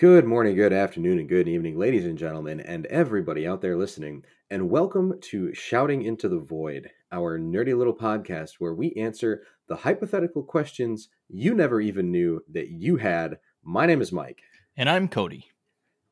[0.00, 4.24] Good morning, good afternoon, and good evening, ladies and gentlemen, and everybody out there listening.
[4.48, 9.76] And welcome to Shouting into the Void, our nerdy little podcast where we answer the
[9.76, 13.40] hypothetical questions you never even knew that you had.
[13.62, 14.40] My name is Mike.
[14.74, 15.50] And I'm Cody.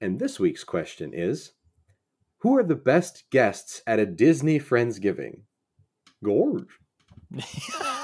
[0.02, 1.52] And this week's question is
[2.40, 5.44] Who are the best guests at a Disney Friendsgiving?
[6.22, 6.78] Gorge.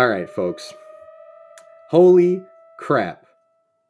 [0.00, 0.72] All right, folks.
[1.90, 2.42] Holy
[2.78, 3.26] crap.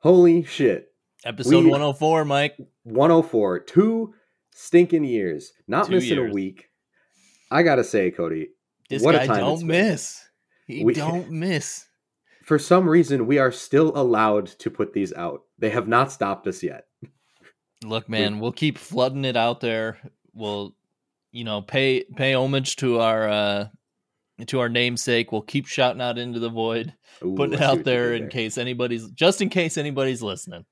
[0.01, 0.89] Holy shit.
[1.25, 2.57] Episode we, 104, Mike.
[2.83, 3.61] 104.
[3.61, 4.13] Two
[4.51, 5.53] stinking years.
[5.69, 6.33] Not Two missing years.
[6.33, 6.67] a week.
[7.53, 8.49] I got to say, Cody,
[8.89, 10.21] This what guy a time don't miss.
[10.67, 11.87] He We- don't miss.
[12.43, 15.43] For some reason, we are still allowed to put these out.
[15.61, 16.87] They have not stopped us yet.
[17.85, 19.99] Look, man, we'll keep flooding it out there.
[20.35, 20.75] We'll,
[21.31, 23.69] you know, pay pay homage to our uh
[24.47, 25.33] to our namesake.
[25.33, 29.09] We'll keep shouting out into the void, Ooh, putting it out there in case anybody's
[29.11, 30.65] just in case anybody's listening.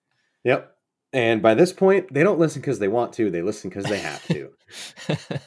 [0.45, 0.75] Yep.
[1.13, 3.31] And by this point, they don't listen because they want to.
[3.31, 4.51] They listen because they have to.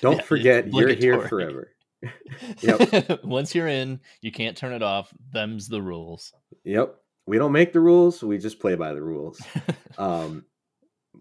[0.00, 1.70] Don't Yeah, forget, you're here forever.
[2.60, 3.24] Yep.
[3.24, 5.10] Once you're in, you can't turn it off.
[5.32, 6.34] Them's the rules.
[6.64, 6.96] Yep.
[7.26, 8.22] We don't make the rules.
[8.22, 9.40] We just play by the rules.
[9.96, 10.44] Um,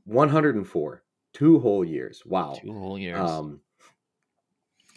[0.05, 1.03] 104,
[1.33, 2.23] two whole years.
[2.25, 2.57] Wow.
[2.59, 3.19] Two whole years.
[3.19, 3.61] Um,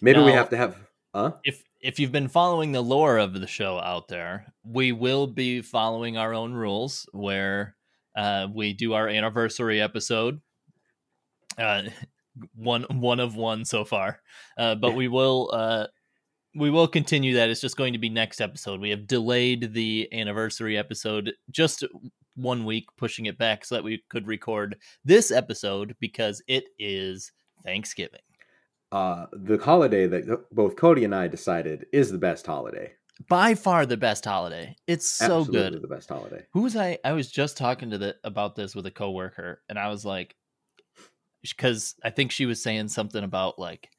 [0.01, 0.77] maybe we have to have.
[1.17, 1.33] Huh?
[1.45, 5.63] if if you've been following the lore of the show out there, we will be
[5.63, 7.75] following our own rules where
[8.15, 10.43] uh, we do our anniversary episode.
[11.57, 11.85] Uh,
[12.55, 14.21] one one of one so far,
[14.59, 15.87] uh, but we will uh,
[16.55, 17.49] we will continue that.
[17.49, 18.79] It's just going to be next episode.
[18.79, 21.83] We have delayed the anniversary episode just
[22.35, 27.33] one week, pushing it back so that we could record this episode because it is
[27.65, 28.21] Thanksgiving.
[28.97, 32.93] Uh, the holiday that both Cody and I decided is the best holiday.
[33.29, 34.75] By far the best holiday.
[34.87, 35.83] It's so Absolutely good.
[35.83, 36.47] the best holiday.
[36.55, 36.99] Who was I?
[37.05, 40.35] I was just talking to the about this with a coworker, and I was like,
[41.43, 43.91] because I think she was saying something about like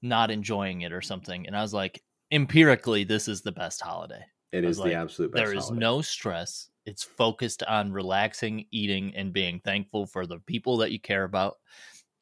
[0.00, 4.24] not enjoying it or something, and I was like, empirically, this is the best holiday.
[4.52, 5.44] It is was the absolute best.
[5.44, 5.80] There is holiday.
[5.80, 6.70] no stress.
[6.86, 11.58] It's focused on relaxing, eating, and being thankful for the people that you care about,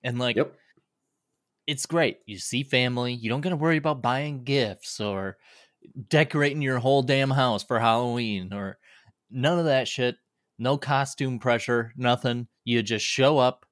[0.03, 0.35] and like.
[0.35, 0.57] Yep.
[1.67, 2.19] It's great.
[2.27, 3.13] You see family.
[3.15, 5.37] You don't got to worry about buying gifts or
[6.09, 8.79] decorating your whole damn house for Halloween or
[9.31, 10.17] none of that shit.
[10.59, 12.49] No costume pressure, nothing.
[12.65, 13.67] You just show up,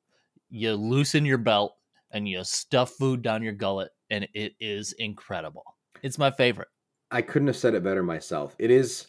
[0.51, 1.75] you loosen your belt,
[2.11, 5.65] and you stuff food down your gullet, and it is incredible.
[6.03, 6.69] It's my favorite.
[7.11, 8.55] I couldn't have said it better myself.
[8.59, 9.07] It is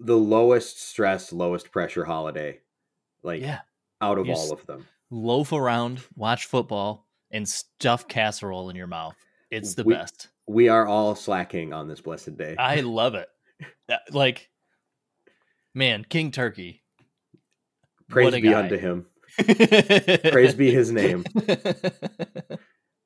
[0.00, 2.60] the lowest stress, lowest pressure holiday,
[3.22, 3.60] like Yeah.
[4.00, 4.86] out of You all of them.
[5.10, 9.14] Loaf around, watch football, and stuff casserole in your mouth.
[9.50, 10.28] It's the We- best.
[10.48, 12.54] We are all slacking on this blessed day.
[12.56, 13.28] I love it.
[14.12, 14.48] Like,
[15.74, 16.82] man, King Turkey.
[18.08, 18.62] Praise be guy.
[18.62, 19.06] unto him.
[20.30, 21.24] Praise be his name.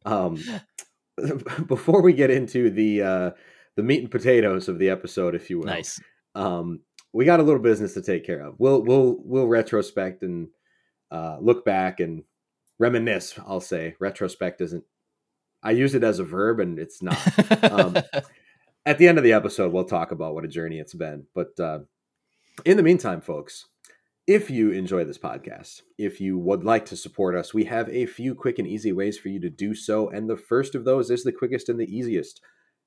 [0.06, 0.42] Um,
[1.66, 3.30] before we get into the uh,
[3.76, 6.00] the meat and potatoes of the episode, if you will, nice.
[6.34, 6.80] um,
[7.12, 8.54] we got a little business to take care of.
[8.58, 10.48] We'll we'll we'll retrospect and
[11.10, 12.22] uh, look back and
[12.80, 13.38] reminisce.
[13.46, 14.82] I'll say retrospect isn't.
[15.62, 17.18] I use it as a verb, and it's not.
[17.70, 17.96] Um,
[18.86, 21.26] At the end of the episode, we'll talk about what a journey it's been.
[21.34, 21.80] But uh,
[22.64, 23.66] in the meantime, folks,
[24.26, 28.06] if you enjoy this podcast, if you would like to support us, we have a
[28.06, 30.08] few quick and easy ways for you to do so.
[30.08, 32.40] And the first of those is the quickest and the easiest.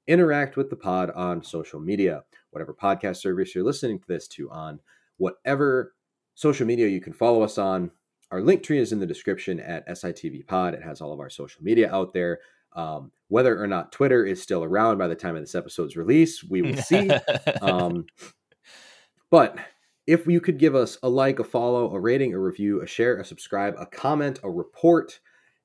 [0.07, 4.49] Interact with the pod on social media, whatever podcast service you're listening to this to
[4.49, 4.79] on,
[5.17, 5.93] whatever
[6.33, 7.91] social media you can follow us on.
[8.33, 10.73] Our link tree is in the description at SITV Pod.
[10.73, 12.39] It has all of our social media out there.
[12.75, 16.43] Um, whether or not Twitter is still around by the time of this episode's release,
[16.43, 17.11] we will see.
[17.61, 18.07] um,
[19.29, 19.59] but
[20.07, 23.19] if you could give us a like, a follow, a rating, a review, a share,
[23.19, 25.19] a subscribe, a comment, a report,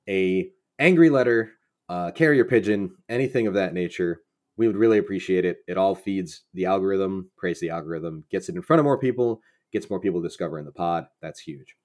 [0.06, 1.52] a angry letter,
[1.88, 4.20] uh, carrier pigeon, anything of that nature,
[4.58, 5.60] we would really appreciate it.
[5.68, 9.40] It all feeds the algorithm, praise the algorithm, gets it in front of more people,
[9.72, 11.06] gets more people discovering the pod.
[11.22, 11.77] That's huge.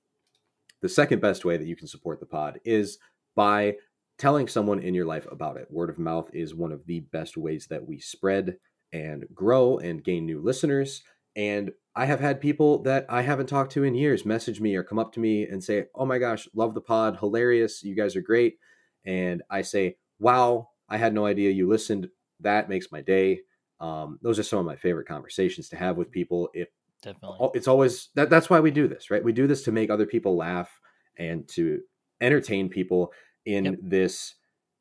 [0.84, 2.98] The second best way that you can support the pod is
[3.38, 3.76] by
[4.18, 5.72] telling someone in your life about it.
[5.72, 8.58] Word of mouth is one of the best ways that we spread
[8.92, 11.02] and grow and gain new listeners.
[11.38, 14.84] And I have had people that I haven't talked to in years message me or
[14.84, 17.82] come up to me and say, Oh my gosh, love the pod, hilarious.
[17.82, 18.58] You guys are great.
[19.06, 22.10] And I say, Wow, I had no idea you listened.
[22.42, 23.40] That makes my day.
[23.80, 26.50] Um, those are some of my favorite conversations to have with people.
[26.54, 26.68] If
[27.04, 27.50] Definitely.
[27.54, 29.24] it's always that that's why we do this, right?
[29.24, 30.80] We do this to make other people laugh
[31.18, 31.82] and to
[32.22, 33.12] entertain people
[33.46, 33.76] in Yep.
[33.82, 34.36] this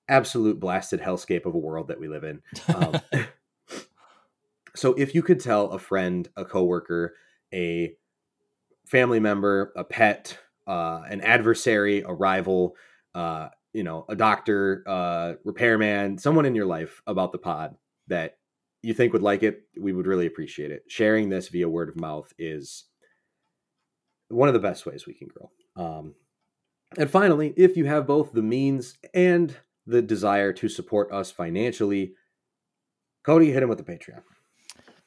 [0.08, 2.40] absolute blasted hellscape of a world that we live in.
[2.74, 3.00] Um,
[4.74, 7.14] so if you could tell a friend, a coworker,
[7.52, 7.94] a
[8.86, 12.76] family member, a pet, uh, an adversary, a rival,
[13.14, 17.74] uh, you know, a doctor, uh, repairman, someone in your life about the pod
[18.08, 18.36] that
[18.82, 20.82] you think would like it, we would really appreciate it.
[20.88, 22.84] Sharing this via word of mouth is
[24.28, 25.50] one of the best ways we can grow.
[25.76, 26.14] Um,
[26.98, 29.56] and finally, if you have both the means and
[29.86, 32.14] the desire to support us financially,
[33.24, 34.22] Cody, hit him with the Patreon.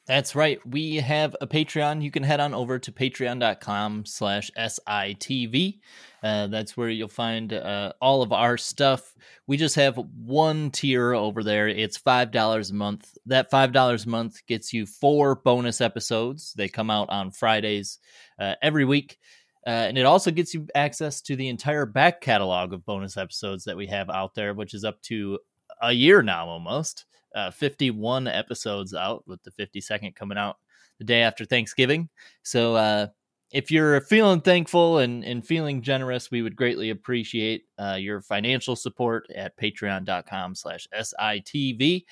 [0.06, 0.64] That's right.
[0.64, 2.00] We have a Patreon.
[2.00, 5.80] You can head on over to patreon.com slash SITV.
[6.22, 9.16] Uh, that's where you'll find uh, all of our stuff.
[9.48, 11.66] We just have one tier over there.
[11.66, 13.18] It's $5 a month.
[13.26, 16.52] That $5 a month gets you four bonus episodes.
[16.56, 17.98] They come out on Fridays
[18.38, 19.18] uh, every week.
[19.66, 23.64] Uh, and it also gets you access to the entire back catalog of bonus episodes
[23.64, 25.40] that we have out there, which is up to
[25.82, 27.06] a year now almost
[27.36, 30.56] uh, 51 episodes out with the 52nd coming out
[30.98, 32.08] the day after Thanksgiving.
[32.42, 33.08] So uh,
[33.52, 38.74] if you're feeling thankful and, and feeling generous, we would greatly appreciate uh, your financial
[38.74, 42.04] support at patreon.com slash SITV.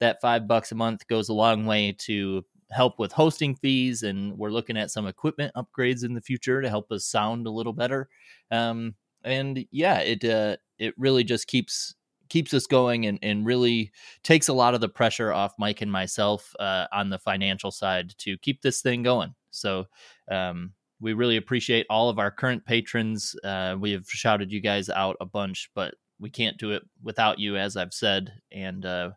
[0.00, 4.02] That five bucks a month goes a long way to help with hosting fees.
[4.02, 7.50] And we're looking at some equipment upgrades in the future to help us sound a
[7.50, 8.08] little better.
[8.50, 11.94] Um, and yeah, it, uh, it really just keeps
[12.30, 13.92] keeps us going and, and really
[14.22, 18.14] takes a lot of the pressure off Mike and myself uh, on the financial side
[18.18, 19.34] to keep this thing going.
[19.50, 19.86] So
[20.30, 23.36] um, we really appreciate all of our current patrons.
[23.44, 27.38] Uh, we have shouted you guys out a bunch, but we can't do it without
[27.38, 28.32] you, as I've said.
[28.52, 29.10] And uh,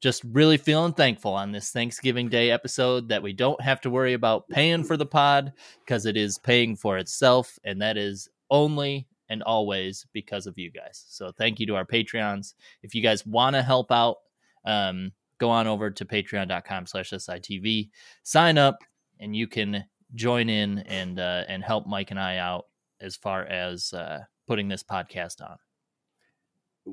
[0.00, 4.12] just really feeling thankful on this Thanksgiving Day episode that we don't have to worry
[4.12, 5.52] about paying for the pod
[5.84, 7.58] because it is paying for itself.
[7.64, 11.04] And that is only and always because of you guys.
[11.08, 12.54] So thank you to our Patreons.
[12.82, 14.16] If you guys want to help out,
[14.64, 17.90] um, go on over to patreon.com slash SITV,
[18.22, 18.78] sign up,
[19.20, 19.84] and you can
[20.14, 22.66] join in and uh, and help Mike and I out
[23.00, 25.56] as far as uh, putting this podcast on.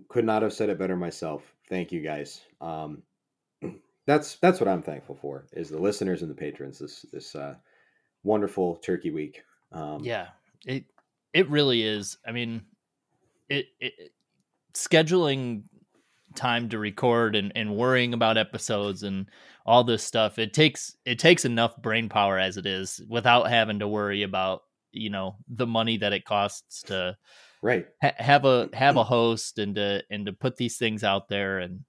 [0.09, 1.43] Could not have said it better myself.
[1.69, 2.41] Thank you guys.
[2.59, 3.03] Um,
[4.05, 7.55] that's that's what I'm thankful for is the listeners and the patrons this this uh,
[8.23, 9.43] wonderful turkey week.
[9.71, 10.27] Um, yeah,
[10.65, 10.85] it
[11.33, 12.17] it really is.
[12.25, 12.63] I mean,
[13.49, 14.11] it, it
[14.73, 15.63] scheduling
[16.35, 19.27] time to record and, and worrying about episodes and
[19.65, 20.39] all this stuff.
[20.39, 24.61] It takes it takes enough brain power as it is without having to worry about
[24.91, 27.17] you know the money that it costs to
[27.61, 31.29] right ha- have a have a host and to and to put these things out
[31.29, 31.81] there and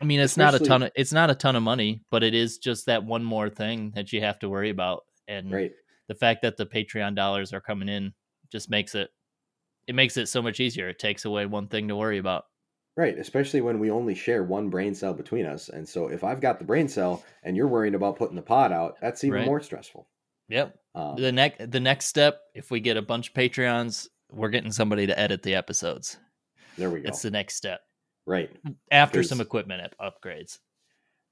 [0.00, 2.34] I mean it's not a ton of it's not a ton of money, but it
[2.34, 5.04] is just that one more thing that you have to worry about.
[5.26, 5.72] And right.
[6.06, 8.14] the fact that the Patreon dollars are coming in
[8.50, 9.10] just makes it
[9.86, 10.88] it makes it so much easier.
[10.88, 12.44] It takes away one thing to worry about.
[12.96, 15.68] Right, especially when we only share one brain cell between us.
[15.68, 18.72] And so if I've got the brain cell and you're worrying about putting the pod
[18.72, 19.46] out, that's even Right.
[19.46, 20.08] more stressful.
[20.48, 20.76] Yep.
[20.94, 24.72] Um, The next the next step, if we get a bunch of Patreons, we're getting
[24.72, 26.18] somebody to edit the episodes.
[26.76, 27.04] there we go.
[27.04, 27.80] That's the next step
[28.26, 28.50] right.
[28.90, 30.58] after some equipment up- upgrades.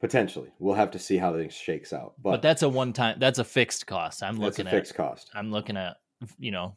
[0.00, 0.50] Potentially.
[0.58, 2.14] We'll have to see how things shakes out.
[2.22, 3.18] But, But, that's a one time.
[3.18, 4.22] That's a fixed cost.
[4.22, 5.30] I'm looking fixed cost.
[5.34, 5.96] I'm looking at.
[6.38, 6.76] You know,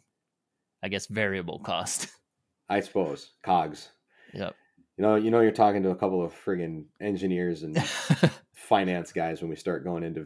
[0.83, 2.07] I guess variable cost.
[2.69, 3.31] I suppose.
[3.43, 3.89] Cogs.
[4.33, 4.55] yep.
[4.97, 7.81] You know, you know you're talking to a couple of friggin' engineers and
[8.53, 10.25] finance guys when we start going into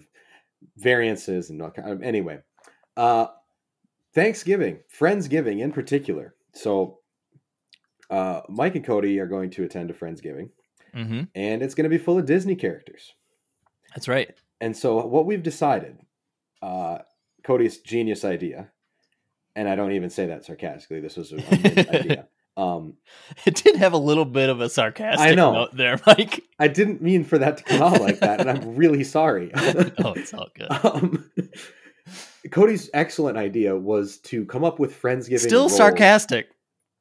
[0.77, 2.39] variances and um, anyway
[2.97, 3.27] uh
[4.13, 6.99] thanksgiving friendsgiving in particular so
[8.09, 10.49] uh mike and cody are going to attend a friendsgiving
[10.93, 13.13] hmm and it's going to be full of disney characters
[13.93, 14.33] That's right.
[14.61, 15.97] and so what we've decided
[16.61, 16.99] uh
[17.43, 18.71] cody's genius idea
[19.55, 22.93] and i don't even say that sarcastically this was a, mint idea um
[23.45, 25.53] It did have a little bit of a sarcastic I know.
[25.53, 26.43] note there, Mike.
[26.59, 30.13] i didn't mean for that to come out like that and i'm really sorry oh,
[30.15, 30.67] it's all good.
[30.71, 31.29] Um,
[32.51, 35.39] Cody's excellent idea was to come up with Friendsgiving.
[35.39, 35.77] Still roles.
[35.77, 36.49] sarcastic.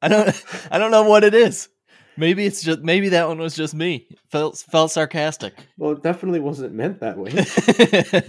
[0.01, 0.43] I don't.
[0.71, 1.67] I don't know what it is.
[2.15, 2.79] Maybe it's just.
[2.79, 4.07] Maybe that one was just me.
[4.31, 5.53] Felt felt sarcastic.
[5.77, 7.31] Well, it definitely wasn't meant that way.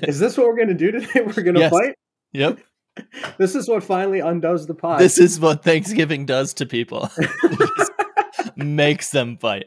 [0.09, 1.21] Is this what we're going to do today?
[1.25, 1.71] We're going to Yes.
[1.73, 1.95] fight?
[2.33, 2.59] yep.
[3.39, 5.01] This is what finally undoes the pod.
[5.01, 7.11] This is what Thanksgiving does to people.
[8.57, 9.67] Makes them fight.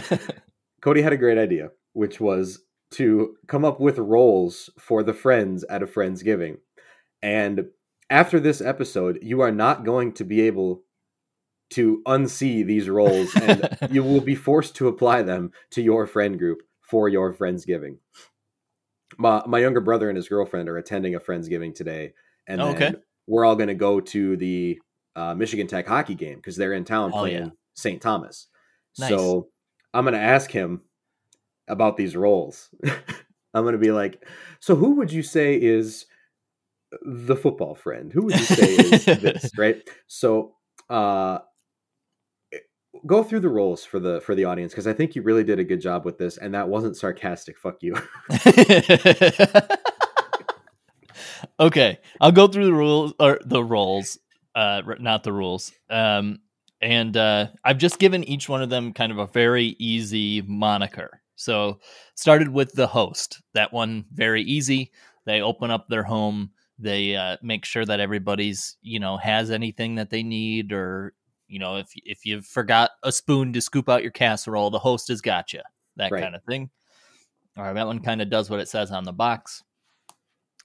[0.80, 2.60] Cody had a great idea, which was
[2.92, 6.58] to come up with roles for the friends at a Friendsgiving.
[7.22, 7.66] And
[8.10, 10.82] after this episode, you are not going to be able
[11.70, 16.38] to unsee these roles and you will be forced to apply them to your friend
[16.38, 17.96] group for your Friendsgiving.
[19.18, 22.12] My my younger brother and his girlfriend are attending a friendsgiving today,
[22.46, 22.94] and Oh, then okay.
[23.26, 24.80] we're all going to go to the
[25.16, 27.50] uh, Michigan Tech hockey game because they're in town Oh, playing yeah.
[27.74, 28.00] St.
[28.00, 28.48] Thomas.
[28.98, 29.08] Nice.
[29.10, 29.48] So
[29.94, 30.82] I'm going to ask him
[31.68, 32.68] about these roles.
[33.54, 34.26] I'm going to be like,
[34.60, 36.06] so who would you say is
[37.02, 38.12] the football friend?
[38.12, 39.50] Who would you say is this?
[39.58, 39.82] Right.
[40.06, 40.54] So
[40.90, 41.38] uh,
[43.06, 45.58] go through the roles for the for the audience because I think you really did
[45.58, 47.58] a good job with this, and that wasn't sarcastic.
[47.58, 47.94] Fuck you.
[51.60, 54.18] okay, I'll go through the rules or the roles,
[54.54, 55.72] uh, not the rules.
[55.90, 56.40] Um,
[56.80, 61.20] and uh, I've just given each one of them kind of a very easy moniker.
[61.36, 61.80] So
[62.14, 63.40] started with the host.
[63.54, 64.92] That one very easy.
[65.24, 66.50] They open up their home.
[66.78, 71.14] They uh, make sure that everybody's you know has anything that they need, or
[71.52, 75.08] you know if if you forgot a spoon to scoop out your casserole, the host
[75.08, 75.60] has got you.
[75.96, 76.22] That Right.
[76.22, 76.70] kind of thing.
[77.56, 79.62] All right, that one kind of does what it says on the box.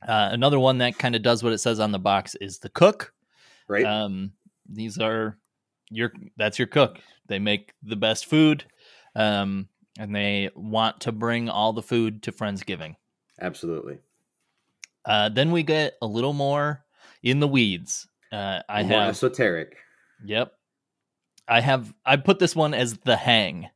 [0.08, 2.70] Uh, another one that kind of does what it says on the box is the
[2.70, 3.14] cook.
[3.68, 3.84] Right.
[3.84, 4.32] Um,
[4.70, 5.38] these are
[5.90, 7.00] your that's your cook.
[7.28, 8.64] They make the best food,
[9.16, 9.68] um,
[10.00, 12.96] and they want to bring all the food to Friendsgiving.
[13.42, 13.98] Absolutely.
[15.04, 16.86] Uh, then we get a little more
[17.24, 18.08] in the weeds.
[18.32, 19.78] Uh, I More have esoteric.
[20.26, 20.54] Yep.
[21.48, 23.70] I have I put this one as the hang.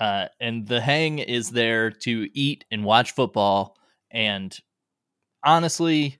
[0.00, 3.76] Uh, and the hang is there to eat and watch football
[4.10, 4.56] and
[5.44, 6.18] honestly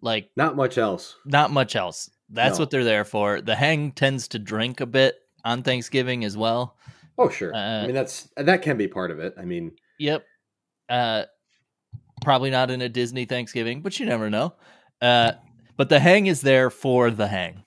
[0.00, 1.16] like Not much else.
[1.24, 2.10] not much else.
[2.30, 2.62] That's No.
[2.62, 3.40] what they're there for.
[3.40, 6.76] The hang tends to drink a bit on Thanksgiving as well.
[7.16, 7.54] Oh, sure.
[7.54, 9.34] Uh, I mean, that's that can be part of it.
[9.38, 10.24] I mean, Yep.
[10.88, 11.24] Uh
[12.22, 14.54] probably not in a Disney Thanksgiving, but you never know.
[15.00, 15.32] Uh
[15.76, 17.62] but the hang is there for the hang.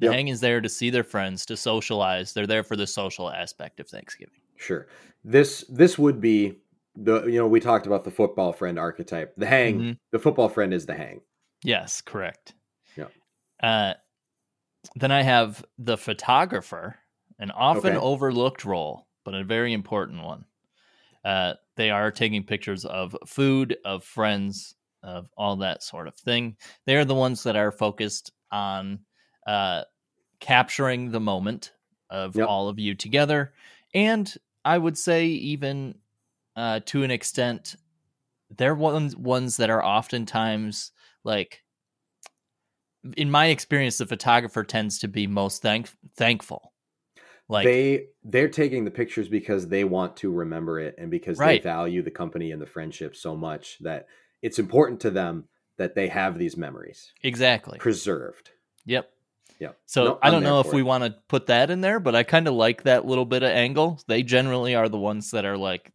[0.00, 0.14] The Yep.
[0.14, 2.32] hang is there to see their friends, to socialize.
[2.32, 4.40] They're there for the social aspect of Thanksgiving.
[4.56, 4.88] sure.
[5.24, 6.58] This this would be
[6.96, 9.34] the you know we talked about the football friend archetype.
[9.36, 9.80] The hang.
[9.80, 9.98] Mhm.
[10.12, 11.20] The football friend is the hang.
[11.64, 12.54] Yes, correct.
[12.96, 13.08] Yeah.
[13.62, 13.94] Uh,
[14.96, 16.96] then I have the photographer,
[17.38, 17.96] an often Okay.
[17.96, 20.46] overlooked role, but a very important one.
[21.24, 26.56] Uh, they are taking pictures of food, of friends, of all that sort of thing.
[26.86, 29.04] They are the ones that are focused on
[29.50, 29.82] uh,
[30.38, 31.72] capturing the moment
[32.08, 32.46] of Yep.
[32.48, 33.52] all of you together.
[33.92, 34.32] And
[34.64, 35.98] I would say, even
[36.54, 37.74] uh, to an extent,
[38.56, 40.92] they're ones ones that are oftentimes
[41.24, 41.62] like
[43.16, 46.72] in my experience the photographer tends to be most thank- thankful
[47.48, 51.62] like they they're taking the pictures because they want to remember it and because Right.
[51.62, 54.06] they value the company and the friendship so much that
[54.42, 55.44] it's important to them
[55.76, 58.50] that they have these memories exactly preserved.
[58.84, 59.10] yep
[59.60, 59.72] Yeah.
[59.86, 62.22] so No, i don't know if we want to put that in there but i
[62.22, 65.56] kind of like that little bit of angle they generally are the ones that are
[65.56, 65.92] like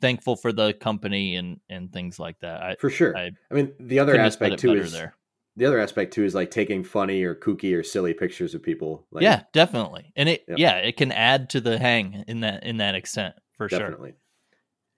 [0.00, 3.16] thankful for the company and and things like that i For sure.
[3.16, 5.14] I I, mean, the other couldn't have said aspect too is there
[5.56, 9.04] the other aspect too is like taking funny or kooky or silly pictures of people.
[9.10, 10.58] Like, yeah definitely and it Yep.
[10.58, 14.14] yeah it can add to the hang in that in that extent for sure definitely.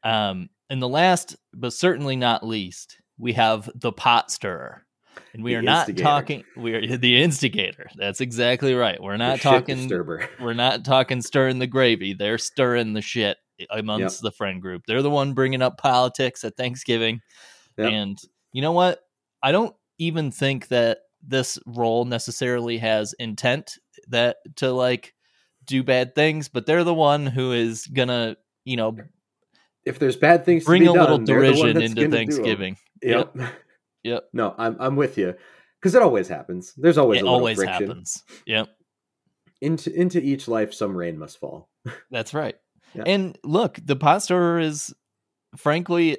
[0.02, 4.86] Um, and the last, but certainly not least, we have the pot stirrer.
[5.32, 6.02] And we The are not instigator.
[6.02, 7.88] talking we are the instigator.
[7.96, 9.00] That's exactly right.
[9.00, 10.28] We're not talking disturber.
[10.40, 12.14] we're not talking stirring the gravy.
[12.14, 13.36] They're stirring the shit
[13.70, 14.82] amongst the friend group.
[14.86, 17.20] They're the one bringing up politics at Thanksgiving.
[17.78, 17.92] Yep.
[17.92, 18.18] And
[18.52, 19.00] you know what?
[19.42, 23.76] I don't even think that this role necessarily has intent
[24.08, 25.14] that to like
[25.66, 28.96] do bad things, but they're the one who is gonna, you know,
[29.84, 32.10] If there's bad things bring to a little done, the derision into gonna do 'em.
[32.10, 32.76] Thanksgiving.
[33.02, 33.30] Yep.
[33.36, 33.52] Yep.
[34.32, 35.34] No, I'm I'm with you
[35.80, 36.72] because it always happens.
[36.76, 37.88] There's always it a always friction.
[37.88, 38.22] happens.
[38.46, 38.68] Yep,
[39.60, 41.68] Into into each life, some rain must fall.
[42.10, 42.56] that's right.
[42.94, 43.04] Yeah.
[43.06, 44.92] And look, the pot stirrer is,
[45.56, 46.18] frankly,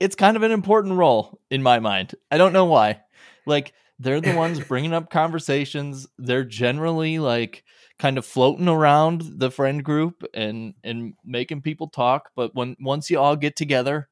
[0.00, 2.14] it's kind of an important role in my mind.
[2.30, 3.00] I don't know why.
[3.46, 6.06] Like they're the ones bringing up conversations.
[6.18, 7.64] They're generally like
[7.98, 12.30] kind of floating around the friend group and and making people talk.
[12.36, 14.08] But when once you all get together,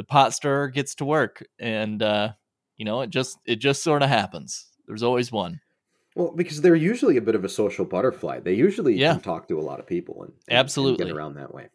[0.00, 2.32] the pot stirrer gets to work, and uh,
[2.78, 4.66] you know it just it just sort of happens.
[4.86, 5.60] There's always one.
[6.16, 8.40] Well, because they're usually a bit of a social butterfly.
[8.40, 9.12] They usually Yeah.
[9.12, 11.04] can talk to a lot of people and, and- and Absolutely.
[11.04, 11.68] get around that way.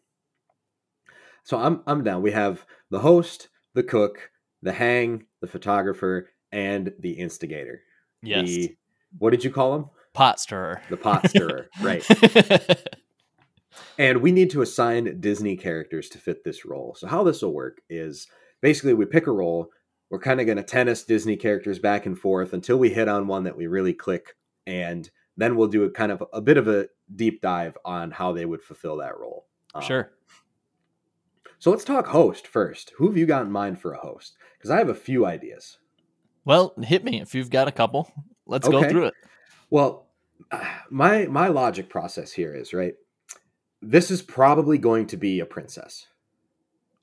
[1.44, 2.20] So I'm I'm down.
[2.20, 4.30] We have the host, the cook,
[4.60, 7.80] the hang, the photographer, and the instigator.
[8.22, 8.76] Yes, The,
[9.18, 9.84] what did you call him?
[10.14, 10.82] pot stirrer.
[10.90, 11.68] The pot stirrer.
[11.80, 12.04] right.
[13.98, 16.94] And we need to assign Disney characters to fit this role.
[16.98, 18.26] So how this will work is
[18.60, 19.70] basically we pick a role.
[20.10, 23.26] We're kind of going to tennis Disney characters back and forth until we hit on
[23.26, 26.68] one that we really click, and then we'll do a kind of a bit of
[26.68, 29.46] a deep dive on how they would fulfill that role.
[29.74, 30.12] Um, sure.
[31.58, 32.92] So let's talk host first.
[32.96, 34.36] Who have you got in mind for a host?
[34.56, 35.78] Because I have a few ideas.
[36.44, 38.10] Well, hit me if you've got a couple.
[38.46, 38.80] Let's Okay.
[38.80, 39.14] go through it.
[39.70, 40.06] Well,
[40.90, 42.94] my my logic process here is right.
[43.82, 46.06] This is probably going to be a princess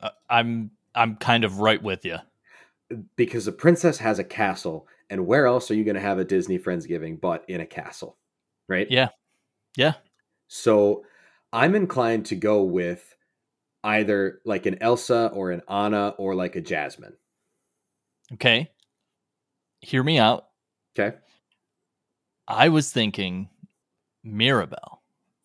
[0.02, 2.18] Uh, I'm I'm kind of right with you.
[3.16, 6.26] because a princess has a castle, and where else are you going to have a
[6.26, 8.18] Disney Friendsgiving but in a castle,
[8.68, 8.90] right?
[8.92, 9.10] Yeah.
[9.76, 9.94] Yeah.
[10.48, 11.04] So
[11.52, 13.16] I'm inclined to go with
[13.84, 17.16] either like an Elsa or an Anna or like a Jasmine.
[18.34, 18.70] Okay.
[19.82, 20.48] Hear me out.
[20.98, 21.18] Okay.
[22.48, 23.50] I was thinking
[24.24, 25.02] Mirabel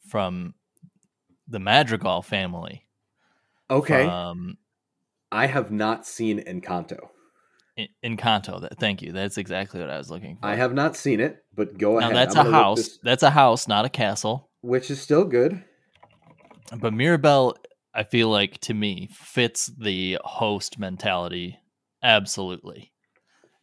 [0.06, 0.54] from
[1.48, 2.84] the Madrigal family.
[3.70, 4.04] Okay.
[4.06, 4.56] From
[5.30, 7.08] I have not seen Encanto.
[7.76, 8.60] En- Encanto.
[8.60, 9.12] That, thank you.
[9.12, 10.46] That's exactly what I was looking for.
[10.46, 12.16] I have not seen it, but go now ahead.
[12.16, 12.78] that's I'm a house.
[12.78, 14.48] this- That's a house, not a castle.
[14.62, 15.62] which is still good.
[16.78, 17.56] But Mirabel,
[17.94, 21.58] I feel like to me fits the host mentality
[22.02, 22.92] absolutely.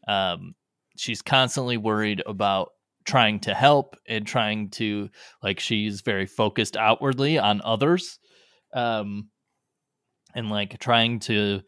[0.08, 0.56] Um,
[0.98, 2.72] she's constantly worried about
[3.06, 5.10] trying to help and trying to
[5.42, 8.20] like she's very focused outwardly on others,
[8.74, 9.30] um,
[10.34, 11.62] and like trying to.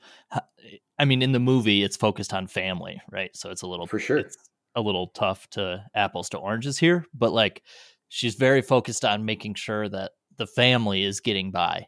[1.00, 3.30] I mean, in the movie, it's focused on family, right?
[3.36, 4.18] So it's a little For sure.
[4.18, 4.36] It's
[4.76, 7.62] a little tough to apples to oranges here, but like
[8.10, 11.88] she's very focused on making sure that the family is getting by.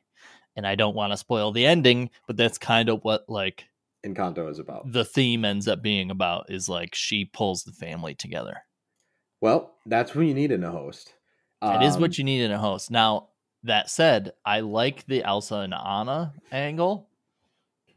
[0.55, 3.65] And I don't want to spoil the ending, but that's kind of what like
[4.05, 4.91] Encanto is about.
[4.91, 8.57] the theme ends up being about is like she pulls the family together.
[9.41, 11.15] Well, that's what you need in a host.
[11.69, 12.91] It is Um, what you need in a host.
[12.91, 13.29] Now,
[13.63, 17.09] that said, I like the Elsa and Anna angle.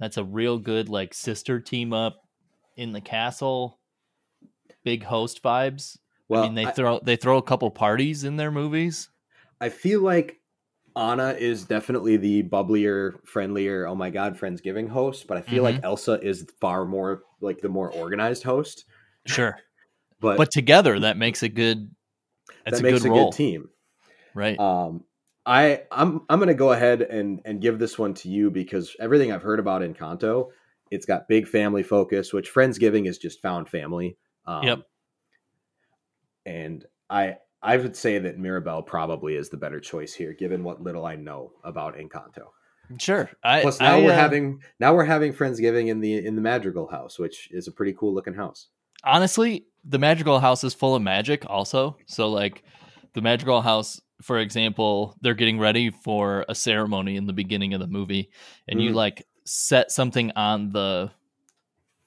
[0.00, 2.28] That's a real good like sister team up
[2.76, 3.80] in the castle.
[4.84, 5.99] Big host vibes.
[6.28, 9.11] Well, I mean, they I, throw they throw a couple parties in their movies.
[9.61, 10.40] I feel like
[10.96, 15.62] Anna is definitely the bubblier, friendlier, oh my god, Friendsgiving host, but I feel Mm-hmm.
[15.62, 18.84] like Elsa is far more like the more organized host.
[19.26, 19.58] Sure,
[20.22, 21.90] But, but together that makes a good.
[22.64, 23.68] That's that a makes good a role, good team.
[24.35, 24.58] right?
[24.58, 25.04] Um,
[25.44, 29.32] I I'm I'm gonna go ahead and and give this one to you because everything
[29.32, 30.50] I've heard about Encanto,
[30.90, 34.16] it's got big family focus, which Friendsgiving is just found family.
[34.46, 34.82] Um, Yep.
[36.46, 40.82] And I I would say that Mirabel probably is the better choice here, given what
[40.82, 42.50] little I know about Encanto.
[42.98, 43.30] sure.
[43.44, 46.42] I, Plus, now I, we're uh, having now we're having Friendsgiving in the in the
[46.42, 48.68] Madrigal house, which is a pretty cool looking house.
[49.04, 51.96] Honestly, the magical house is full of magic also.
[52.06, 52.62] So like
[53.14, 57.80] the magical house, for example, they're getting ready for a ceremony in the beginning of
[57.80, 58.30] the movie
[58.68, 58.94] and you Mhm.
[58.94, 61.10] like set something on the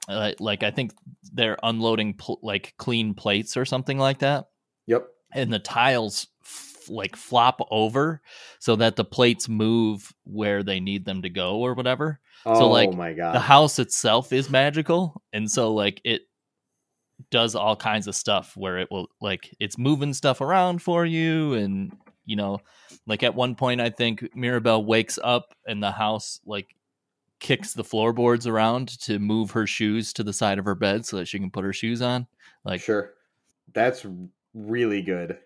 [0.07, 0.93] uh, like I think
[1.33, 4.45] they're unloading pl- like clean plates or something like that
[4.85, 5.07] Yep.
[5.33, 8.21] and the tiles f- like flop over
[8.59, 12.69] so that the plates move where they need them to go or whatever Oh So,
[12.69, 13.33] like, my god.
[13.33, 16.21] the house itself is magical and so like it
[17.31, 21.53] does all kinds of stuff where it will like it's moving stuff around for you
[21.53, 22.59] and you know
[23.07, 26.75] like at one point i think mirabel wakes up and the house like
[27.39, 31.15] kicks the floorboards around to move her shoes to the side of her bed so
[31.17, 32.27] that she can put her shoes on
[32.63, 33.13] like sure.
[33.73, 34.05] That's
[34.53, 35.37] really good.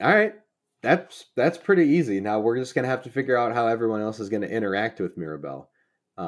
[0.00, 0.34] All right.
[0.82, 2.20] That's that's pretty easy.
[2.20, 5.16] Now we're just gonna have to figure out how everyone else is gonna interact with
[5.16, 5.70] Mirabel.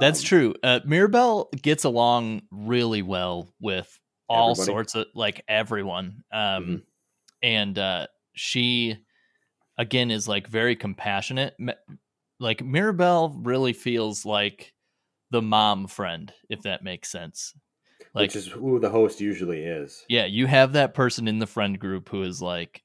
[0.00, 0.54] That's Um, true.
[0.62, 4.66] Uh, Mirabel gets along really well with all Everybody.
[4.66, 6.22] sorts of like everyone.
[6.32, 6.82] Um, Mhm.
[7.42, 8.98] and uh, she
[9.76, 11.56] again is like very compassionate.
[12.40, 14.72] Like Mirabel really feels like
[15.30, 17.54] the mom friend, if that makes sense.
[18.14, 20.04] Like, which is who the host usually is.
[20.08, 22.82] yeah, you have that person in the friend group who is like,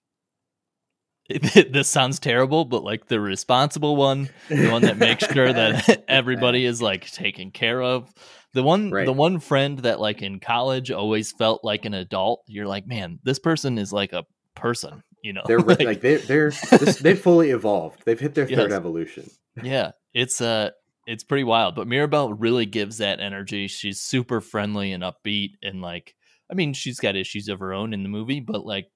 [1.30, 6.66] this sounds terrible, but like the responsible one, the one that makes sure that everybody
[6.66, 8.14] is like taken care of.
[8.54, 9.06] The one Right.
[9.06, 12.44] the one friend that like in college always felt like an adult.
[12.48, 15.42] You're like, man, this person is like a person, you know.
[15.48, 18.04] They're re- like they they're this, they've fully evolved.
[18.06, 18.72] They've hit their third Yes.
[18.72, 19.30] evolution.
[19.64, 20.70] yeah, it's uh
[21.08, 21.76] it's pretty wild.
[21.76, 23.68] But Mirabel really gives that energy.
[23.68, 26.16] She's super friendly and upbeat and like
[26.52, 28.88] I mean, she's got issues of her own in the movie, but like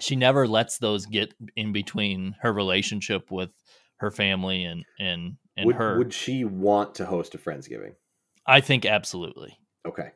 [0.00, 3.52] she never lets those get in between her relationship with
[3.98, 5.98] her family and and and would, her.
[5.98, 7.94] would she want to host a Friendsgiving?
[8.46, 9.58] I think absolutely.
[9.86, 10.10] Okay.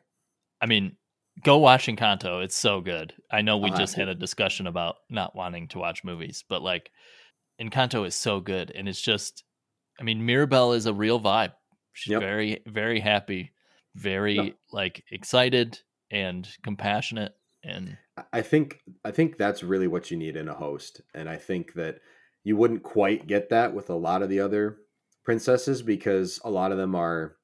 [0.61, 0.95] I mean,
[1.43, 2.43] go watch Encanto.
[2.43, 3.13] It's so good.
[3.31, 4.01] I know we I'll just to.
[4.01, 6.91] had a discussion about not wanting to watch movies, but like
[7.61, 8.71] Encanto is so good.
[8.73, 9.43] And it's just,
[9.99, 11.53] I mean, Mirabel is a real vibe.
[11.93, 12.21] She's Yep.
[12.21, 13.51] very, very happy,
[13.95, 17.33] very like excited and compassionate.
[17.63, 17.97] And
[18.33, 21.73] I think I think that's really what you need in a host, and I think
[21.73, 21.99] that
[22.43, 24.77] you wouldn't quite get that with a lot of the other
[25.23, 27.35] princesses because a lot of them are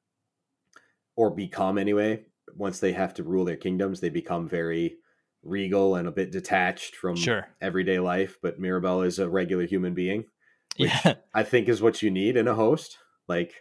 [1.18, 2.24] or become anyway
[2.56, 4.96] once they have to rule their kingdoms they become very
[5.44, 7.48] regal and a bit detached from Sure.
[7.62, 10.24] everyday life but mirabel is a regular human being
[10.78, 11.16] which Yeah.
[11.34, 13.54] i think is what you need in a host like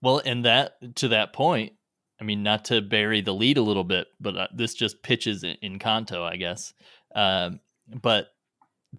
[0.00, 1.74] Well, and that to that point,
[2.20, 5.44] I mean, not to bury the lead a little bit, but uh, this just pitches
[5.44, 6.72] in, Encanto, I guess.
[7.14, 7.60] Um,
[8.00, 8.28] but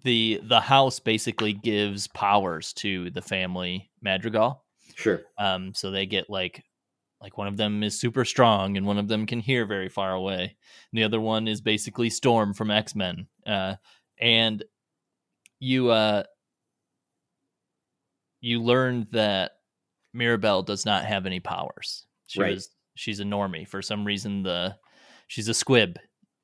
[0.04, 4.62] the the house basically gives powers to the family Madrigal.
[4.94, 6.62] sure Um, so they get like
[7.24, 10.12] like one of them is super strong and one of them can hear very far
[10.12, 10.42] away.
[10.42, 13.28] And the other one is basically Storm from X Men.
[13.46, 13.76] Uh,
[14.20, 14.62] and
[15.58, 16.24] you uh,
[18.42, 19.52] you learned that
[20.12, 22.06] Mirabel does not have any powers.
[22.26, 22.54] She Right.
[22.54, 24.42] was she's a normie for some reason.
[24.42, 24.76] The
[25.26, 25.98] she's a squib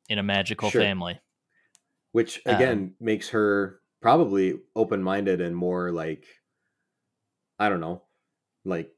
[0.08, 0.80] in a magical Sure.
[0.80, 1.20] family.
[2.12, 6.26] which Um, again makes her probably open-minded and more like
[7.60, 8.02] i don't know
[8.64, 8.90] like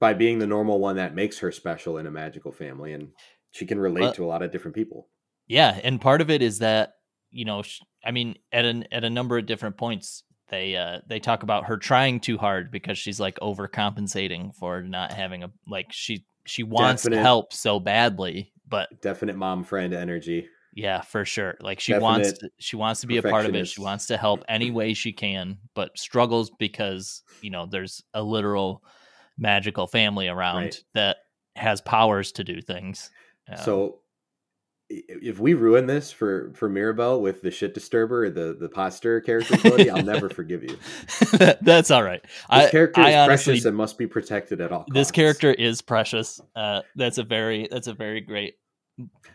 [0.00, 3.08] by being the normal one that makes her special in a magical family and
[3.50, 5.08] she can relate Well- to a lot of different people
[5.46, 6.94] Yeah, and part of it is that
[7.30, 7.62] you know,
[8.02, 11.66] I mean, at an at a number of different points, they uh they talk about
[11.66, 16.62] her trying too hard because she's like overcompensating for not having a like she she
[16.62, 21.98] wants Definite- help so badly, but definite mom friend energy yeah, for sure, like she
[21.98, 23.66] wants to, she wants to be a part of it.
[23.66, 28.22] She wants to help any way she can, but struggles because you know there's a
[28.22, 28.84] literal
[29.38, 30.84] magical family around Right.
[30.94, 31.18] that
[31.56, 33.10] has powers to do things.
[33.64, 34.00] So
[34.90, 39.58] if we ruin this for for mirabel with the shit disturber the the poster character
[39.58, 40.78] Cody, i'll never forgive you
[41.60, 42.24] that's all right.
[42.48, 45.82] I, character I is honestly precious and must be protected at all this character is
[45.82, 46.40] precious.
[46.56, 48.54] Uh, that's a very that's a very great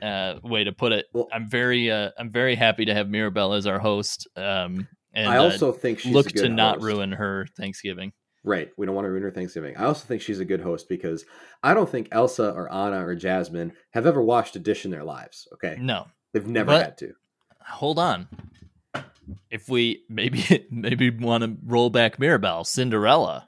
[0.02, 1.06] uh, way to put it.
[1.13, 4.28] Well- I'm very uh, I'm very happy to have Mirabel as our host.
[4.36, 8.12] Um, and i uh, also think she's look to not ruin her Thanksgiving.
[8.43, 8.69] Right.
[8.77, 9.77] We don't want to ruin her Thanksgiving.
[9.77, 11.23] I also think she's a good host because
[11.63, 15.03] I don't think Elsa or Anna or Jasmine have ever washed a dish in their
[15.06, 15.47] lives.
[15.53, 15.77] Okay.
[15.79, 17.13] No, They've never But- had to.
[17.65, 18.27] hold on.
[19.49, 23.47] If we maybe maybe want to roll back Mirabel, Cinderella.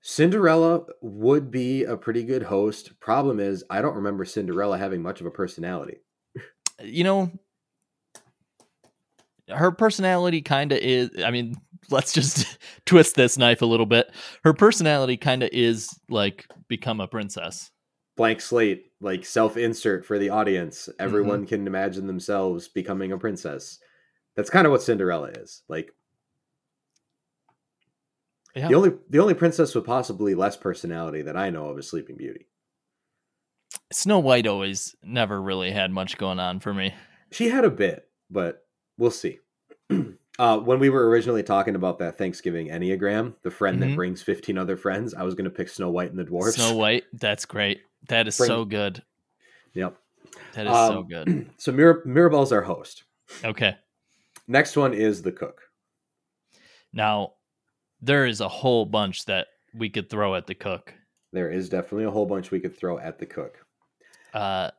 [0.00, 2.98] Cinderella would be a pretty good host.
[3.00, 5.98] Problem is, I don't remember Cinderella having much of a personality.
[6.82, 7.30] You know,
[9.48, 11.10] her personality kind of is.
[11.24, 11.56] I mean,
[11.90, 14.10] let's just twist this knife a little bit.
[14.44, 17.70] Her personality kind of is like become a princess.
[18.16, 20.88] Blank slate, like self insert for the audience.
[20.88, 21.02] Mm-hmm.
[21.02, 23.78] Everyone can imagine themselves becoming a princess.
[24.36, 25.62] That's kind of what Cinderella is.
[25.68, 25.92] Like
[28.54, 28.68] Yeah.
[28.68, 32.16] the only the only princess with possibly less personality that I know of is Sleeping
[32.16, 32.46] Beauty.
[33.92, 36.94] Snow White always never really had much going on for me.
[37.30, 39.38] She had a bit, but we'll see.
[40.38, 43.80] uh, when we were originally talking about that Thanksgiving Enneagram, the friend Mhm.
[43.80, 46.56] that brings 15 other friends, I was going to pick Snow White and the Dwarfs.
[46.56, 47.80] Snow White, that's great.
[48.08, 49.02] That is Bring- so good.
[49.74, 49.96] Yep.
[50.54, 51.50] That is so Um, good.
[51.58, 53.04] So Mir- Mirabel's our host.
[53.44, 53.76] Okay.
[54.46, 55.62] Next one is the cook.
[56.92, 57.34] Now,
[58.00, 60.94] there is a whole bunch that we could throw at the cook.
[61.32, 63.64] There is definitely a whole bunch we could throw at the cook.
[64.32, 64.70] Uh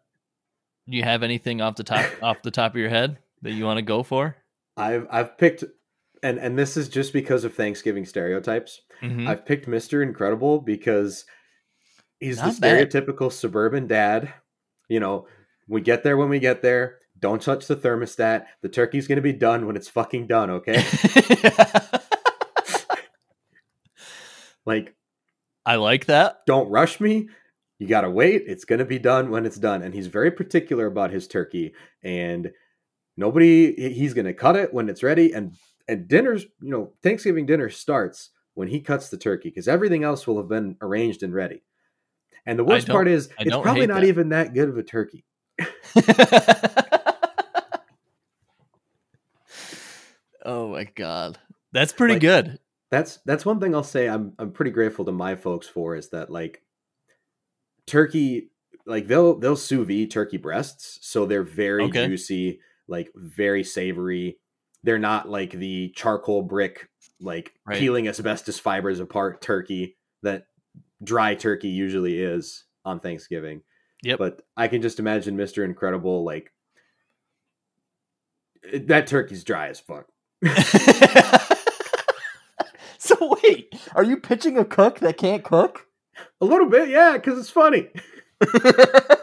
[0.85, 3.77] you have anything off the top off the top of your head that you want
[3.77, 4.35] to go for?
[4.79, 5.63] I've I've picked,
[6.23, 8.81] and and this is just because of Thanksgiving stereotypes.
[9.01, 9.27] Mhm.
[9.27, 11.25] I've picked Mister Incredible because
[12.19, 12.89] he's Not the bad.
[12.91, 14.33] stereotypical suburban dad.
[14.87, 15.27] You know,
[15.67, 16.97] we get there when we get there.
[17.19, 18.45] Don't touch the thermostat.
[18.61, 20.49] The turkey's gonna be done when it's fucking done.
[20.49, 20.83] Okay,
[24.65, 24.95] like
[25.65, 26.45] I like that.
[26.45, 27.29] don't rush me.
[27.77, 28.43] You gotta wait.
[28.47, 29.83] It's gonna be done when it's done.
[29.83, 31.73] And he's very particular about his turkey.
[32.03, 32.51] And
[33.19, 35.33] nobody, he's gonna cut it when it's ready.
[35.33, 35.53] And
[35.87, 40.25] and dinner's, you know, Thanksgiving dinner starts when he cuts the turkey because everything else
[40.25, 41.61] will have been arranged and ready.
[42.45, 44.07] And the worst part is, I it's probably not that.
[44.07, 45.25] even that good of a turkey.
[50.45, 51.37] oh my god.
[51.71, 52.59] That's pretty Like- good.
[52.91, 54.07] That's that's one thing I'll say.
[54.09, 56.63] I'm I'm pretty grateful to my folks for is that like
[57.85, 58.49] turkey,
[58.87, 62.07] like they'll they'll sous vide turkey breasts, so they're very Okay.
[62.07, 64.37] juicy, like very savory.
[64.83, 66.89] They're not like the charcoal brick,
[67.21, 67.77] like Right.
[67.79, 70.47] peeling asbestos fibers apart turkey that
[71.03, 73.61] dry turkey usually is on Thanksgiving.
[74.03, 74.19] Yep.
[74.19, 75.63] But I can just imagine Mr.
[75.63, 76.51] Incredible like
[78.73, 80.07] that turkey's dry as fuck.
[82.97, 85.87] so wait, are you pitching a cook that can't cook?
[86.41, 87.87] A little bit, yeah, because it's funny.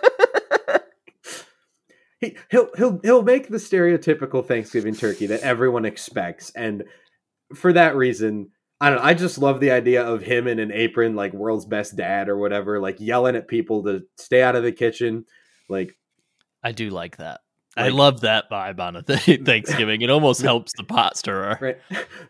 [2.21, 6.85] he he'll he'll he'll make the stereotypical Thanksgiving turkey that everyone expects, and
[7.55, 8.51] for that reason,
[8.81, 9.05] I don't know.
[9.05, 12.37] I just love the idea of him in an apron, like world's best dad or
[12.37, 15.25] whatever, like yelling at people to stay out of the kitchen.
[15.69, 15.97] Like,
[16.63, 17.41] I do like that.
[17.77, 20.01] Like- I love that vibe on a th- Thanksgiving.
[20.01, 21.59] It almost helps the pot stirrer.
[21.61, 21.79] right?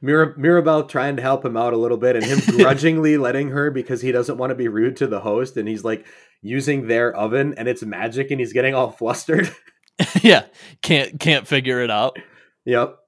[0.03, 3.71] Mir- Mirabel trying to help him out a little bit and him grudgingly letting her
[3.71, 6.05] because he doesn't want to be rude to the host and he's like
[6.43, 9.49] using their oven and it's magic and he's getting all flustered.
[10.23, 10.47] yeah,
[10.83, 12.19] can't can't figure it out.
[12.65, 12.99] yep.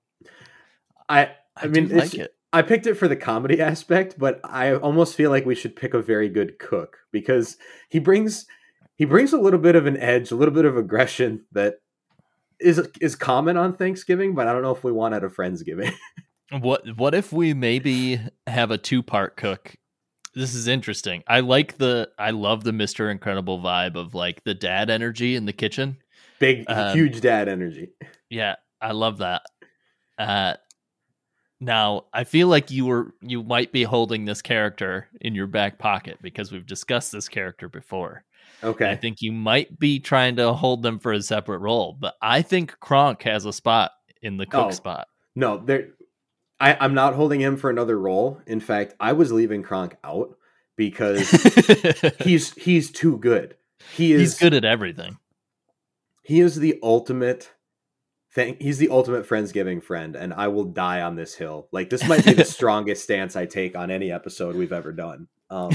[1.08, 2.34] I I, I mean, like it.
[2.52, 5.94] I picked it for the comedy aspect, but I almost feel like we should pick
[5.94, 7.56] a very good cook because
[7.88, 8.46] he brings
[8.96, 11.76] he brings a little bit of an edge, a little bit of aggression that
[12.60, 15.92] is is common on Thanksgiving, but I don't know if we want at a friendsgiving.
[16.50, 19.76] What what if we maybe have a two part cook?
[20.34, 21.22] This is interesting.
[21.26, 23.10] I like the I love the Mr.
[23.10, 25.98] Incredible vibe of like the dad energy in the kitchen.
[26.40, 27.90] Big, Um, huge dad energy.
[28.30, 29.42] Yeah, I love that.
[30.18, 30.54] Uh
[31.60, 35.78] now, I feel like you were you might be holding this character in your back
[35.78, 38.24] pocket because we've discussed this character before.
[38.62, 38.88] Okay.
[38.90, 42.42] I think you might be trying to hold them for a separate role, but I
[42.42, 43.90] think Kronk has a spot
[44.22, 44.70] in the cook Oh.
[44.70, 45.06] spot.
[45.36, 45.88] No, there.
[46.60, 48.40] I, I'm not holding him for another role.
[48.48, 50.36] In fact, I was leaving Kronk out
[50.76, 51.28] because
[52.20, 53.56] he's he's too good.
[53.94, 55.18] He is He's good at everything.
[56.28, 57.52] He is the ultimate
[58.34, 58.58] thing.
[58.60, 61.68] He's the ultimate friendsgiving friend, and I will die on this hill.
[61.72, 65.28] Like this might be the strongest stance I take on any episode we've ever done.
[65.48, 65.70] Um,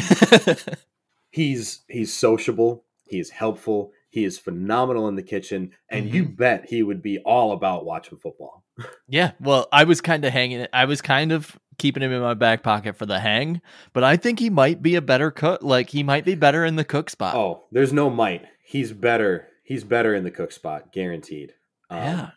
[1.32, 2.86] he's he's sociable.
[3.08, 3.94] He is helpful.
[4.12, 8.20] He is phenomenal in the kitchen, and you bet he would be all about watching
[8.20, 8.63] football.
[9.08, 10.68] yeah, well, I was kind of hanging.
[10.72, 13.60] I was kind of keeping him in my back pocket for the hang,
[13.92, 15.63] but I think he might be a better cook.
[15.63, 17.34] Like he might be better in the cook spot.
[17.34, 18.46] Oh, there's no might.
[18.63, 19.48] He's better.
[19.63, 21.54] He's better in the cook spot, guaranteed.
[21.89, 22.30] Um, yeah.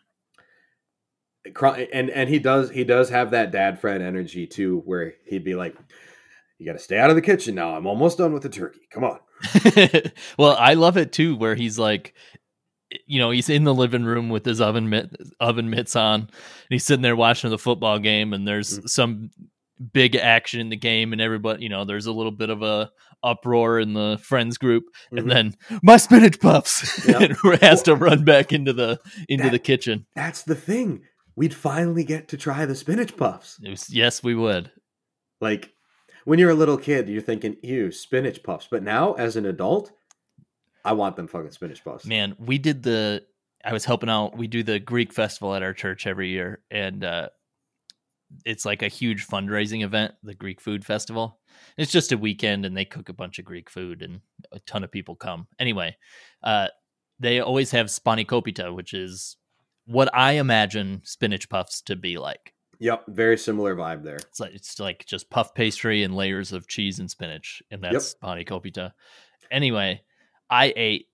[1.93, 5.55] And and he does he does have that dad friend energy too, where he'd be
[5.55, 5.75] like,
[6.57, 7.75] "You got to stay out of the kitchen now.
[7.75, 8.81] I'm almost done with the turkey.
[8.91, 9.19] Come on."
[10.37, 12.13] well, I love it too, where he's like,
[13.05, 15.09] you know, he's in the living room with his oven mitt,
[15.39, 16.29] oven mitts on, and
[16.69, 18.89] he's sitting there watching the football game, and there's Mhm.
[18.89, 19.29] some
[19.93, 22.91] big action in the game, and everybody, you know, there's a little bit of a
[23.31, 25.19] uproar in the friends group, Mhm.
[25.19, 27.21] and then my spinach puffs, Yep.
[27.43, 30.05] and has to run back into the into That- the kitchen.
[30.15, 31.01] That's the thing.
[31.35, 33.59] We'd finally get to try the spinach puffs.
[33.59, 34.71] Was, yes, we would.
[35.39, 35.71] Like
[36.25, 39.91] when you're a little kid, you're thinking, "Ew, spinach puffs." But now, as an adult,
[40.83, 42.05] I want them fucking spinach puffs.
[42.05, 43.23] Man, we did the.
[43.63, 44.37] I was helping out.
[44.37, 47.29] We do the Greek festival at our church every year, and uh,
[48.45, 51.39] it's like a huge fundraising event, the Greek Food Festival.
[51.77, 54.83] It's just a weekend, and they cook a bunch of Greek food, and a ton
[54.83, 55.47] of people come.
[55.59, 55.95] Anyway,
[56.43, 56.67] uh,
[57.19, 59.37] they always have spanakopita, which is
[59.85, 62.53] what I imagine spinach puffs to be like.
[62.79, 64.17] Yep, very similar vibe there.
[64.17, 68.15] It's like it's like just puff pastry and layers of cheese and spinach, and that's
[68.15, 68.91] spanakopita.
[69.49, 70.01] Anyway,
[70.49, 71.07] I ate.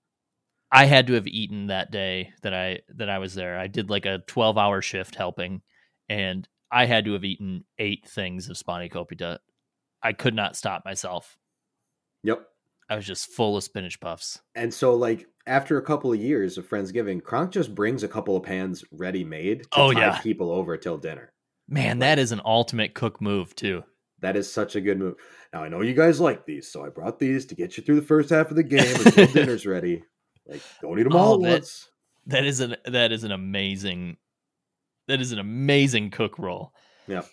[0.72, 3.58] I had to have eaten that day that I that I was there.
[3.58, 5.62] I did like a twelve hour shift helping,
[6.10, 9.38] and I had to have eaten eight things of spanakopita.
[10.02, 11.38] I could not stop myself.
[12.24, 12.46] Yep.
[12.90, 14.40] I was just full of spinach puffs.
[14.56, 18.36] And so, like after a couple of years of Friendsgiving, Kronk just brings a couple
[18.36, 20.18] of pans ready made to Oh, yeah.
[20.20, 21.32] people over till dinner.
[21.70, 23.84] Man, that is an ultimate cook move too.
[24.20, 25.16] That is such a good move.
[25.54, 27.96] Now I know you guys like these, so I brought these to get you through
[28.00, 30.04] the first half of the game until dinner's ready.
[30.48, 31.90] Like, don't eat them all Oh, at that- once.
[32.28, 34.16] That is an that is an amazing
[35.08, 36.74] that is an amazing cook role.
[37.08, 37.24] Yeah.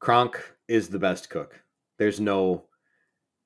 [0.00, 1.60] Kronk is the best cook.
[1.98, 2.64] There's no,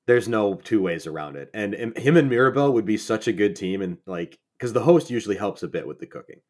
[0.07, 1.51] there's no two ways around it.
[1.55, 5.11] And him- and Mirabel would be such a good team, and like because the host
[5.11, 6.41] usually helps a bit with the cooking.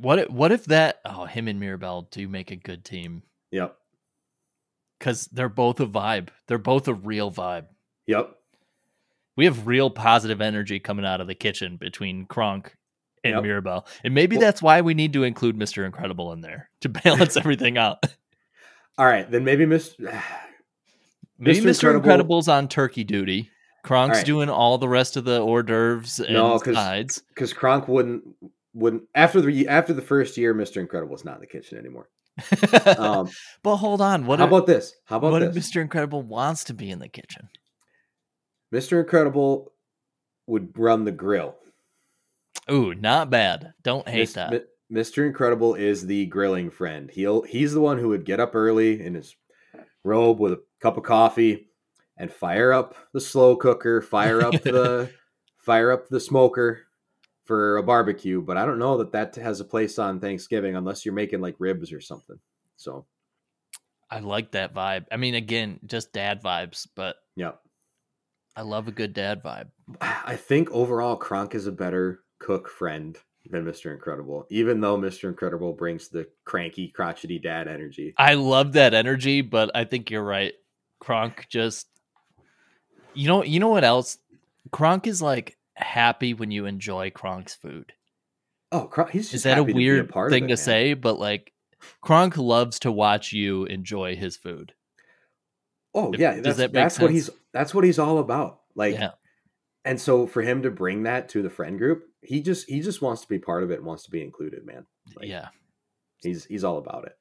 [0.00, 1.00] What if, what if that?
[1.04, 3.76] Oh, him and Mirabel do make a good team Yep.
[4.98, 6.28] because they're both a vibe.
[6.46, 7.66] They're both a real vibe.
[8.06, 8.36] Yep.
[9.36, 12.76] We have real positive energy coming out of the kitchen between Kronk
[13.24, 13.42] and Yep.
[13.42, 16.88] Mirabel, and maybe Well- that's why we need to include Mister Incredible in there to
[17.04, 18.04] balance everything out.
[18.98, 19.94] All right, then maybe Miss.
[21.42, 21.68] Maybe Mr.
[21.68, 23.50] Incredible- Incredible's on turkey duty.
[23.82, 24.26] Kronk's right.
[24.26, 27.22] doing all the rest of the hors d'oeuvres and No, 'cause- sides.
[27.28, 28.22] because Kronk wouldn't
[28.74, 32.08] wouldn't after the after the first year, Mister Incredible is not in the kitchen anymore.
[32.98, 33.30] Um,
[33.62, 34.94] but hold on, what how if, about this?
[35.06, 35.56] How about what if this?
[35.56, 37.48] Mister Incredible wants to be in the kitchen?
[38.70, 39.72] Mister Incredible
[40.46, 41.56] would run the grill.
[42.70, 43.74] Ooh, not bad.
[43.82, 44.50] Don't hate Mis- that.
[44.50, 45.26] Mi- Mr.
[45.26, 47.10] Incredible is the grilling friend.
[47.10, 49.36] He'll he's the one who would get up early in his
[50.04, 51.68] robe with a cup of coffee
[52.16, 55.10] and fire up the slow cooker, fire up the
[55.58, 56.80] fire up the smoker
[57.44, 58.42] for a barbecue.
[58.42, 61.56] But I don't know that that has a place on Thanksgiving unless you're making like
[61.58, 62.38] ribs or something.
[62.76, 63.06] So
[64.10, 65.06] I like that vibe.
[65.12, 67.52] I mean, again, just dad vibes, but yeah,
[68.56, 69.68] I love a good dad vibe.
[70.00, 73.16] I think overall Kronk is a better cook friend
[73.48, 73.92] than Mr.
[73.92, 75.28] Incredible, even though Mr.
[75.28, 78.12] Incredible brings the cranky, crotchety dad energy.
[78.18, 80.52] I love that energy, but I think you're right.
[80.98, 81.86] Kronk just
[83.14, 84.18] you know you know what else?
[84.72, 87.92] Kronk is like happy when you enjoy Kronk's food.
[88.72, 90.52] Oh, Kronk, he's just Is that a happy to be weird part thing it, to
[90.52, 90.56] man.
[90.58, 90.94] say?
[90.94, 91.52] But like
[92.02, 94.74] Kronk loves to watch you enjoy his food.
[95.94, 98.60] Oh If- yeah, that's, that that's what he's that's what he's all about.
[98.76, 99.12] Like, yeah.
[99.84, 103.02] and so for him to bring that to the friend group, he just he just
[103.02, 104.86] wants to be part of it and wants to be included, man.
[105.16, 105.48] Like, yeah.
[106.22, 107.16] he's he's all about it.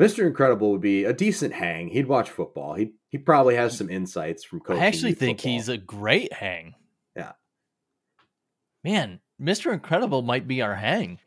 [0.00, 0.26] Mr.
[0.26, 1.88] Incredible would be a decent hang.
[1.88, 2.74] He'd watch football.
[2.74, 4.82] He he probably has some insights from coaching.
[4.82, 5.52] I actually think football.
[5.52, 6.74] he's a great hang.
[7.14, 7.32] Yeah.
[8.82, 9.72] Man, Mr.
[9.72, 11.18] Incredible might be our hang.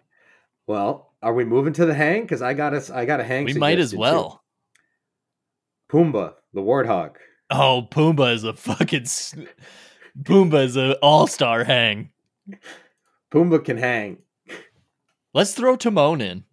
[0.65, 2.23] Well, are we moving to the hang?
[2.23, 2.89] Because I got us.
[2.89, 3.45] I got a hang.
[3.45, 4.17] We might as suggestion, too.
[4.17, 4.43] well.
[5.91, 7.15] Pumbaa, the warthog.
[7.51, 9.05] Oh, Pumbaa is a fucking
[10.23, 12.09] Pumbaa is an all-star hang.
[13.33, 14.17] Pumbaa can hang.
[15.33, 16.43] Let's throw Timon in.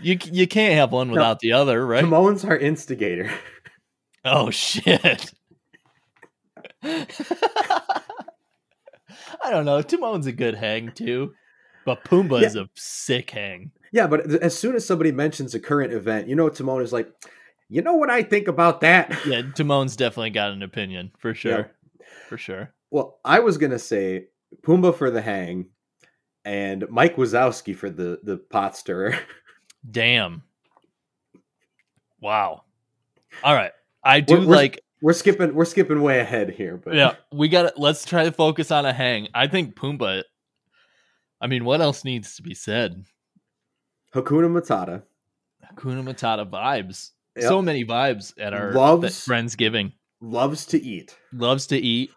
[0.00, 1.14] You you can't have one No.
[1.14, 2.02] without the other, right?
[2.02, 3.30] Timon's our instigator.
[4.24, 5.32] Oh shit.
[9.42, 9.82] I don't know.
[9.82, 11.32] Timon's a good hang too,
[11.84, 13.70] but Pumbaa is a sick hang.
[13.92, 17.08] yeah, but as soon as somebody mentions a current event, you know Timon is like,
[17.68, 19.16] you know what I think about that?
[19.26, 21.70] Yeah, Timon's definitely got an opinion for sure,
[22.28, 22.72] for sure.
[22.90, 24.26] Well, I was gonna say
[24.62, 25.66] Pumbaa for the hang,
[26.44, 29.14] and Mike Wazowski for the the pot stirrer.
[29.90, 30.42] Damn.
[32.20, 32.62] Wow.
[33.44, 33.72] All right.
[34.02, 37.48] I do We're- we're- like we're skipping we're skipping way ahead here, but yeah, we
[37.48, 39.28] got to let's try to focus on a hang.
[39.34, 40.24] I think Pumbaa
[41.40, 43.04] I mean, what else needs to be said?
[44.12, 45.02] Hakuna Matata
[45.72, 47.10] Hakuna Matata vibes.
[47.36, 47.44] Yep.
[47.46, 49.92] So many vibes at our Loves- Friendsgiving.
[50.20, 51.16] loves to eat.
[51.32, 52.10] Loves to eat.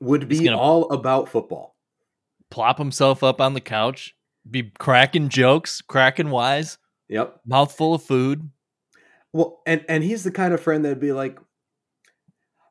[0.00, 1.76] Would be all about football.
[2.50, 4.14] plop himself up on the couch,
[4.50, 7.40] be cracking jokes, cracking wise, Yep.
[7.46, 8.50] mouthful of food.
[9.32, 11.38] Well, and and he's the kind of friend that'd be like,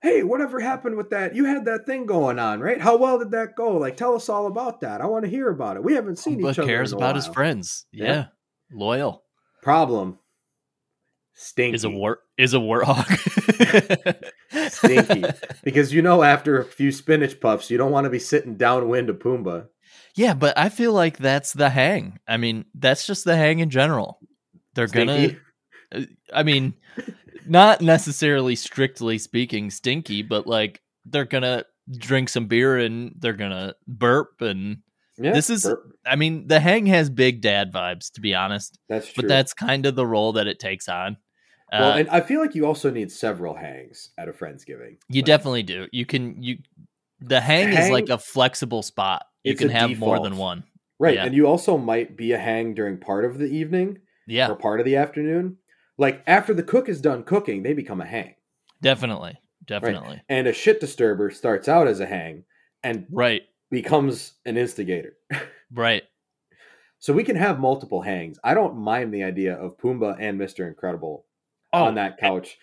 [0.02, 1.36] "Hey, whatever happened with that?
[1.36, 2.82] You had that thing going on, right?
[2.82, 3.78] How well did that go?
[3.78, 5.00] Like, tell us all about that.
[5.02, 5.84] I want to hear about it.
[5.84, 6.68] We haven't seen But each other.
[6.68, 7.86] cares in a about his friends.
[7.94, 8.06] Yeah.
[8.06, 8.26] Yeah.
[8.72, 9.24] Loyal.
[9.62, 10.19] Problem.
[11.42, 11.76] Stinky.
[11.76, 13.08] Is a war is a warthog.
[14.72, 15.24] Stinky.
[15.64, 19.10] because you know after a few spinach puffs, you don't want to be sitting downwind
[19.10, 19.68] of Pumbaa.
[20.16, 22.20] Yeah, but I feel like that's the hang.
[22.28, 24.20] I mean, that's just the hang in general.
[24.76, 25.38] They're Stinky.
[25.94, 26.74] gonna I mean,
[27.48, 31.64] not necessarily strictly speaking stinky, but like they're gonna
[31.98, 34.80] drink some beer and they're gonna burp and
[35.18, 38.78] Yeah, This is- bur- I mean, the hang has big dad vibes, to be honest.
[38.90, 39.24] that's true.
[39.24, 41.18] But that's kind of the role that it takes on.
[41.72, 44.98] Uh, well, and I feel like you also need several hangs at a friendsgiving.
[45.10, 45.88] you Like, definitely do.
[45.92, 46.58] You can you
[47.22, 49.26] the hang, is like a flexible spot.
[49.44, 50.64] You can have more than one.
[51.00, 51.26] right, yeah.
[51.26, 54.80] and you also might be a hang during part of the evening Yeah, or part
[54.80, 55.58] of the afternoon.
[55.98, 58.36] Like after the cook is done cooking, they become a hang.
[58.82, 59.38] definitely.
[59.68, 60.20] Definitely.
[60.28, 62.46] And a shit disturber starts out as a hang
[62.82, 63.44] and Right.
[63.70, 65.14] becomes an instigator.
[65.72, 66.02] Right.
[66.98, 68.40] so we can have multiple hangs.
[68.44, 70.68] I don't mind the idea of Pumbaa and Mr.
[70.68, 71.26] Incredible
[71.74, 72.58] Oh, on that couch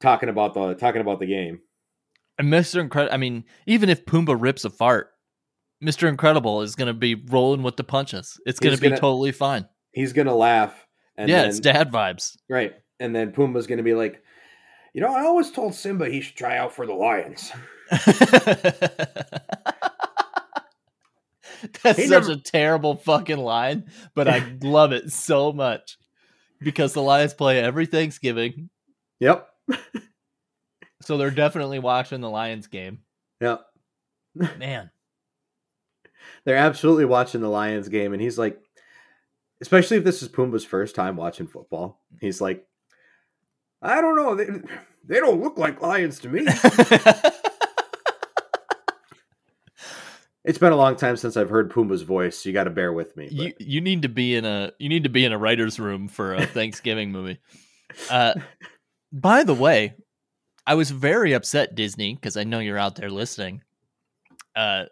[0.00, 1.60] talking about the talking about the game.
[2.38, 2.80] and Mr.
[2.80, 3.14] Incredible.
[3.14, 5.10] I mean, even if Pumbaa rips a fart,
[5.84, 6.08] Mr.
[6.08, 8.40] Incredible is going to be rolling with the punches.
[8.46, 9.66] It's going to be totally fine.
[9.92, 12.36] He's gonna laugh and yeah, then, it's dad vibes.
[12.50, 12.74] right.
[13.00, 14.22] And then Pumbaa's gonna be like,
[14.94, 17.50] you know, I always told Simba he should try out for the Lions.
[21.82, 25.96] That's He such never- a terrible fucking line, but I love it so much
[26.60, 28.70] because the Lions play every Thanksgiving,
[29.20, 29.48] Yep.
[31.02, 33.00] so they're definitely watching the Lions game.
[33.40, 33.64] Yep.
[34.58, 34.90] Man,
[36.44, 38.60] They're absolutely watching the Lions game, and he's like,
[39.62, 42.66] especially if this is Pumbaa's first time watching football, he's like,
[43.80, 44.46] I don't know, they,
[45.04, 46.46] they don't look like lions to me.
[50.46, 52.38] it's been a long time since I've heard Pumbaa's voice.
[52.38, 53.28] So you got to bear with me.
[53.30, 55.78] you but- you need to be in a you need to be in a writer's
[55.78, 57.38] room for a Thanksgiving movie.
[58.10, 58.34] Uh,
[59.12, 59.94] by the way,
[60.66, 63.62] I was very upset Disney because I know you're out there listening.
[64.54, 64.84] Uh,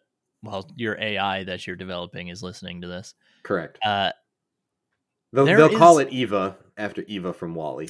[0.43, 3.15] well, your AI that you're developing is listening to this.
[3.43, 3.79] correct.
[3.85, 4.13] Uh,
[5.33, 7.89] They'll, they'll call it Eva after Eva from WALL-E.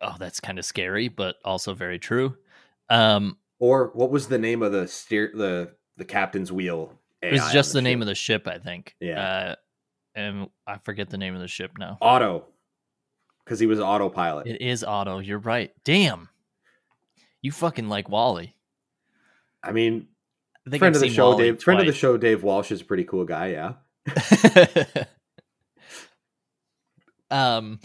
[0.00, 2.36] oh, that's kind of scary, but also very true.
[2.88, 6.92] Um, Or what was the name of the steer the the captain's wheel?
[7.22, 8.96] it was just the, name of the ship, I think.
[8.98, 9.20] Yeah.
[9.20, 9.54] Uh,
[10.14, 11.98] and I forget the name of the ship now.
[12.00, 12.46] Auto.
[13.44, 14.46] because he was autopilot.
[14.46, 15.18] It is auto.
[15.18, 15.72] You're right.
[15.84, 16.28] Damn.
[17.42, 18.54] You fucking like WALL-E.
[19.62, 20.08] I mean,
[20.66, 21.62] I think friend I've of the show, Wall-E Dave.
[21.62, 23.74] Friend of the show, Dave Walsh is a pretty cool guy.
[24.06, 25.04] Yeah.
[27.30, 27.78] um,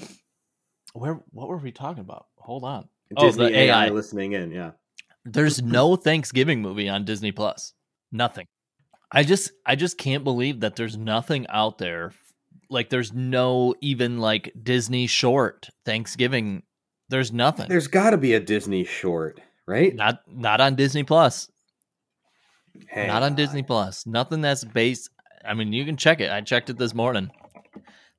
[0.94, 2.28] where what were we talking about?
[2.38, 2.88] Hold on.
[3.18, 3.86] Oh, Disney the AI.
[3.86, 3.90] AI.
[3.90, 4.52] listening in.
[4.52, 4.72] Yeah.
[5.26, 7.74] There's no Thanksgiving movie on Disney Plus.
[8.12, 8.48] Nothing.
[9.12, 12.14] I just I just can't believe that there's nothing out there.
[12.70, 16.64] Like there's no even like Disney short Thanksgiving.
[17.10, 17.68] There's nothing.
[17.70, 19.94] There's got to be a Disney short, right?
[19.96, 21.50] not not on Disney Plus.
[22.88, 24.06] Hang not on Disney Plus.
[24.06, 25.10] Nothing that's based.
[25.46, 26.32] I mean, you can check it.
[26.32, 27.30] I checked it this morning.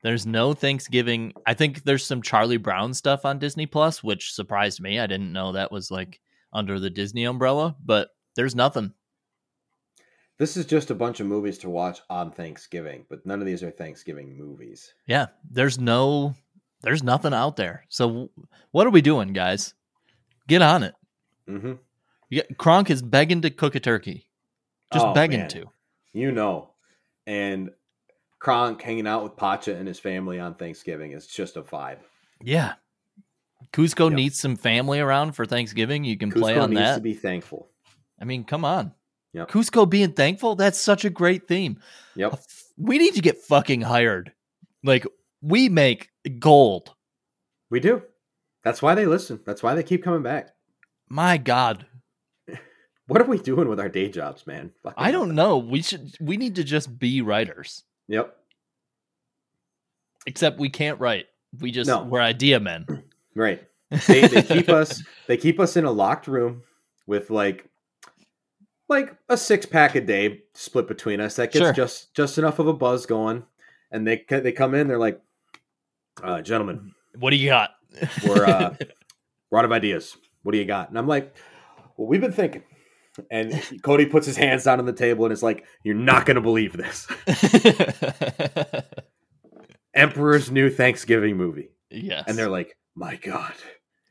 [0.03, 1.32] There's no Thanksgiving.
[1.47, 5.01] I think there's some Charlie Brown stuff on Disney Plus, which surprised me.
[5.01, 6.20] I didn't know that was like
[6.53, 8.93] under the Disney umbrella, but there's nothing.
[10.39, 13.62] This is just a bunch of movies to watch on Thanksgiving, but none of these
[13.62, 14.93] are Thanksgiving movies.
[15.07, 16.34] Yeah, there's no,
[16.82, 17.84] there's nothing out there.
[17.89, 18.30] So
[18.70, 19.72] what are we doing, guys?
[20.47, 20.95] Get on it.
[21.49, 21.72] Mm-hmm.
[22.30, 24.26] Get, Kronk is begging to cook a turkey,
[24.93, 25.49] just Oh, begging man.
[25.51, 25.64] to.
[26.12, 26.70] You know,
[27.26, 27.70] and
[28.39, 31.99] Kronk hanging out with Pacha and his family on Thanksgiving is just a vibe.
[32.43, 32.74] Yeah.
[33.72, 34.12] Kuzco Yep.
[34.16, 36.05] needs some family around for Thanksgiving.
[36.05, 36.95] You can play on needs that.
[36.97, 37.68] to be thankful.
[38.20, 38.93] I mean, come on.
[39.37, 39.51] Yep.
[39.51, 41.78] Kuzco being thankful, that's such a great theme.
[42.14, 42.41] Yep.
[42.78, 44.32] We need to get fucking hired.
[44.82, 45.07] Like,
[45.43, 46.09] we make
[46.39, 46.95] gold.
[47.68, 48.03] We do.
[48.64, 49.41] That's why they listen.
[49.45, 50.51] That's why they keep coming back.
[51.09, 51.87] My God.
[53.09, 54.72] What are we doing with our day jobs, man?
[54.82, 55.59] Fucking I don't know.
[55.59, 57.84] We should we need to just be writers.
[58.09, 58.34] Yep.
[60.26, 61.26] Except we can't write.
[61.61, 62.03] We just No.
[62.03, 62.84] we're idea men.
[63.37, 63.62] Right.
[64.09, 65.05] They, they keep us.
[65.28, 66.62] They keep us in a locked room
[67.07, 67.68] with like,
[68.89, 71.37] like a six pack a day split between us.
[71.37, 71.72] That gets Sure.
[71.72, 73.45] just just enough of a buzz going.
[73.91, 74.89] And they they come in.
[74.89, 75.20] They're like,
[76.22, 77.70] uh, gentlemen, What do you got?
[78.26, 78.74] we're uh,
[79.51, 80.16] we're out of ideas.
[80.43, 80.89] What do you got?
[80.89, 81.34] And I'm like,
[81.97, 82.62] well, we've been thinking.
[83.30, 86.34] And Cody puts his hands down on the table and is like, "You're not going
[86.34, 87.07] to believe this."
[89.95, 92.24] Emperor's New Thanksgiving movie, yes.
[92.26, 93.55] and they're like, "My God,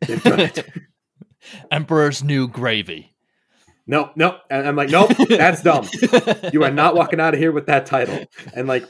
[0.02, 0.68] they've done it."
[1.72, 3.15] Emperor's New Gravy.
[3.88, 4.38] No, no.
[4.50, 5.88] And I'm like, "Nope, that's dumb.
[6.52, 8.86] You are not walking out of here with that title." And like,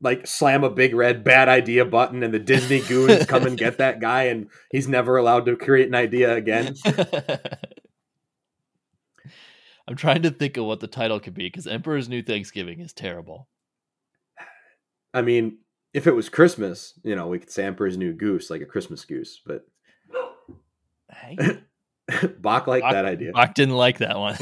[0.00, 3.78] like slam a big red bad idea button, and the Disney goons come and get
[3.78, 6.74] that guy, and he's never allowed to create an idea again.
[9.88, 12.92] I'm trying to think of what the title could be because Emperor's New Thanksgiving is
[12.92, 13.48] terrible.
[15.12, 15.58] I mean,
[15.92, 19.04] if it was Christmas, you know, we could say Emperor's New Goose, like a Christmas
[19.04, 19.66] goose, but
[21.12, 21.36] Hey,
[22.38, 23.32] Bach liked Bach- that idea.
[23.32, 24.36] Bach didn't like that one.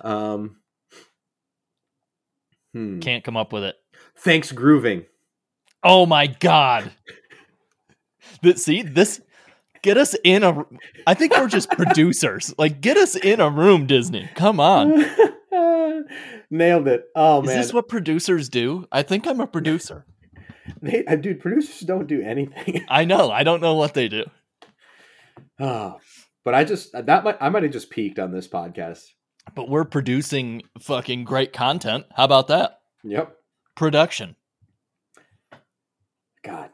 [0.00, 0.56] um,
[2.72, 3.00] hmm.
[3.00, 3.76] Can't come up with it.
[4.18, 5.04] Thanks, grooving.
[5.82, 6.92] Oh my god!
[8.42, 9.20] But see this.
[9.82, 10.64] Get us in a.
[11.06, 12.54] I think we're just producers.
[12.56, 14.30] Like, get us in a room, Disney.
[14.34, 15.04] Come on.
[16.50, 17.04] Nailed it.
[17.14, 18.86] Oh Is man, Is this what producers do?
[18.92, 20.06] I think I'm a producer.
[20.80, 22.84] they, uh, dude, producers don't do anything.
[22.88, 23.30] I know.
[23.30, 24.24] I don't know what they do.
[25.60, 26.00] Oh,
[26.44, 29.04] but I just that might I might have just peaked on this podcast.
[29.54, 32.06] But we're producing fucking great content.
[32.16, 32.80] How about that?
[33.02, 33.36] Yep.
[33.76, 34.36] Production.
[36.42, 36.70] God.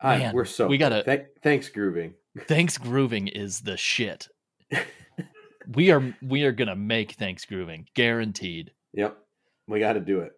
[0.00, 2.14] I, Man, we're so we gotta- Th- thanks grooving.
[2.48, 4.28] Thanks grooving is the shit.
[5.74, 8.72] we are we are gonna make thanks grooving guaranteed.
[8.94, 9.16] Yep.
[9.68, 10.32] We got to do it.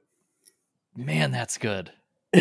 [0.96, 1.90] Man, that's good.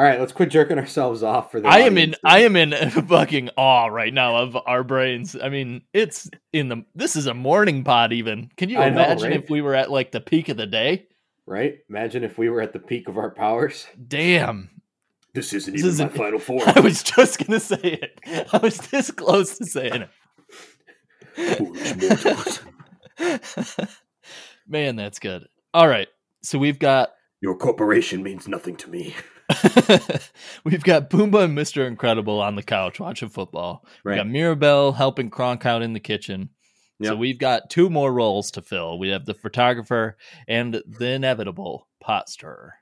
[0.00, 1.68] All right, let's quit jerking ourselves off for the.
[1.68, 2.18] I am in audience.
[2.24, 5.36] I am in fucking awe right now of our brains.
[5.38, 8.50] I mean, it's in the this is a morning pod even.
[8.56, 9.44] Can you I know, imagine right?
[9.44, 11.06] if we were at like the peak of the day?
[11.44, 11.80] right.
[11.90, 13.86] Imagine if we were at the peak of our powers.
[14.08, 14.70] Damn.
[15.34, 16.62] This isn't This even isn't- my final four.
[16.66, 18.20] I was just gonna say it.
[18.54, 20.06] I was this close to saying
[21.36, 22.60] it.
[24.66, 25.46] Man, that's good.
[25.74, 26.08] All right.
[26.42, 27.10] So we've got
[27.42, 29.14] Your corporation means nothing to me.
[30.64, 31.86] we've got Pumbaa and Mr.
[31.86, 33.84] Incredible on the couch watching football.
[34.04, 34.16] We Right.
[34.18, 36.50] got Mirabel helping Kronk out in the kitchen.
[37.02, 38.98] So we've got two more roles to fill.
[38.98, 42.74] We have the photographer and the inevitable pot stirrer.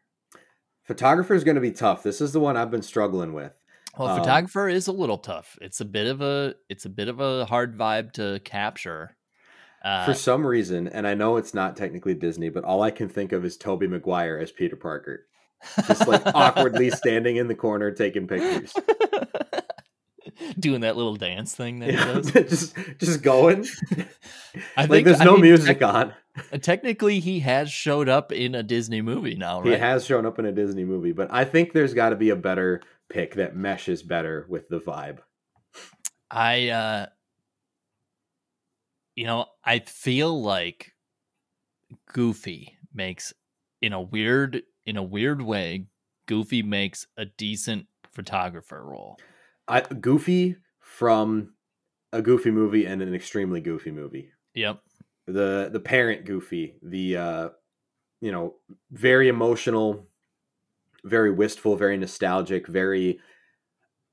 [0.83, 2.03] Photographer is going to be tough.
[2.03, 3.53] This is the one I've been struggling with.
[3.97, 5.57] Well, Um, photographer is a little tough.
[5.61, 9.17] It's a bit of a it's a bit of a hard vibe to capture.
[9.85, 13.09] Uh, For some reason, and I know it's not technically Disney, but all I can
[13.09, 15.27] think of is Tobey Maguire as Peter Parker,
[15.87, 18.73] just like awkwardly standing in the corner taking pictures.
[20.59, 22.31] doing that little dance thing that he does.
[22.49, 23.67] just just going.
[24.77, 26.15] I like think there's I no mean, music tec- on.
[26.61, 29.73] technically, he has showed up in a Disney movie now, right?
[29.73, 32.31] He has shown up in a Disney movie, but I think there's got to be
[32.31, 35.19] a better pick that meshes better with the vibe.
[36.31, 37.07] I, uh,
[39.17, 40.93] you know, I feel like
[42.13, 43.33] Goofy makes
[43.81, 45.85] in a weird in a weird way.
[46.27, 49.19] Goofy makes a decent photographer role.
[49.69, 51.53] I, Goofy from
[52.13, 54.31] a Goofy movie and an extremely Goofy movie.
[54.55, 54.81] Yep.
[55.27, 57.49] The the parent Goofy, the uh,
[58.23, 58.55] you know,
[58.91, 60.09] very emotional,
[61.05, 63.21] very wistful, very nostalgic, very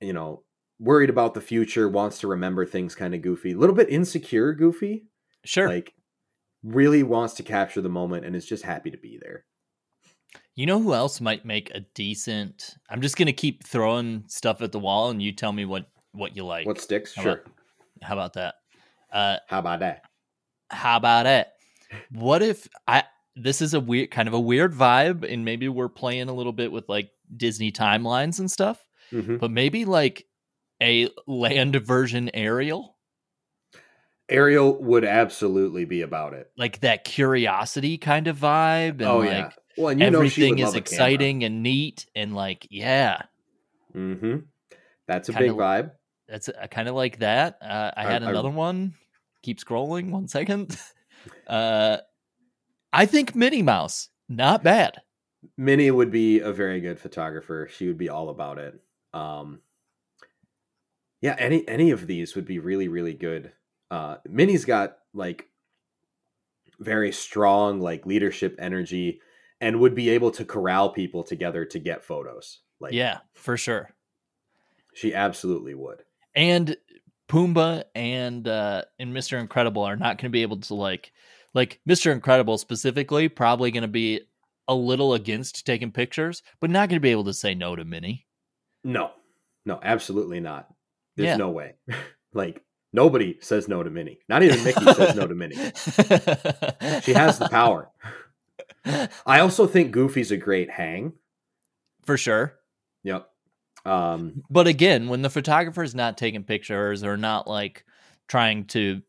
[0.01, 0.43] you know,
[0.77, 4.53] worried about the future, wants to remember things kind of goofy, a little bit insecure
[4.53, 5.05] goofy.
[5.45, 5.69] Sure.
[5.69, 5.93] Like
[6.63, 9.45] really wants to capture the moment and is just happy to be there.
[10.55, 14.71] You know who else might make a decent I'm just gonna keep throwing stuff at
[14.71, 16.65] the wall and you tell me what what you like.
[16.65, 17.13] What sticks?
[17.13, 17.31] How sure.
[17.33, 17.51] about-
[18.01, 18.55] how about that?
[19.11, 20.03] Uh How about that?
[20.69, 21.47] how about it?
[22.11, 23.03] What if I
[23.35, 26.53] this is a weird kind of a weird vibe and maybe we're playing a little
[26.53, 30.25] bit with like Disney timelines and stuff, hmm but maybe like
[30.81, 32.95] a land version Ariel,
[34.29, 36.51] Ariel would absolutely be about it.
[36.57, 39.49] like that curiosity kind of vibe and oh like yeah.
[39.77, 43.23] Well, and you everything is exciting and neat and like yeah,
[43.95, 44.37] Mm-hmm.
[45.07, 45.91] That's a Kinda big vibe.
[46.27, 47.57] that's I kind of like that.
[47.61, 48.93] Uh, I I- had I- another one.
[49.43, 50.09] Keep scrolling.
[50.11, 50.77] One second.
[51.47, 51.97] Uh,
[52.93, 55.01] I think Minnie Mouse not bad.
[55.57, 57.67] Minnie would be a very good photographer.
[57.71, 58.79] She would be all about it.
[59.11, 59.61] Um,
[61.21, 63.53] yeah, any any of these would be really really good.
[63.89, 65.47] Uh, Minnie's got like
[66.79, 69.19] very strong like leadership energy
[69.61, 72.59] and would be able to corral people together to get photos.
[72.79, 73.89] Like Yeah, for sure.
[74.93, 76.03] she absolutely would.
[76.35, 76.75] and
[77.27, 79.39] Pumbaa and uh and Mr.
[79.39, 81.11] Incredible are not going to be able to like
[81.55, 82.11] like Mr.
[82.11, 84.21] Incredible specifically probably going to be
[84.67, 87.83] a little against taking pictures, but not going to be able to say no to
[87.85, 88.25] Minnie.
[88.83, 89.11] No,
[89.65, 90.67] no, absolutely not.
[91.15, 91.37] There's Yeah.
[91.37, 91.73] no way.
[92.33, 92.61] like
[92.93, 94.19] nobody says no to Minnie.
[94.29, 95.55] Not even Mickey says no to Minnie.
[97.01, 97.89] She has the power.
[99.25, 101.13] I also think Goofy's a great hang.
[102.05, 102.53] for sure.
[103.03, 103.29] Yep.
[103.85, 107.85] Um, But again, when the photographer's not taking pictures or not like
[108.27, 109.01] trying to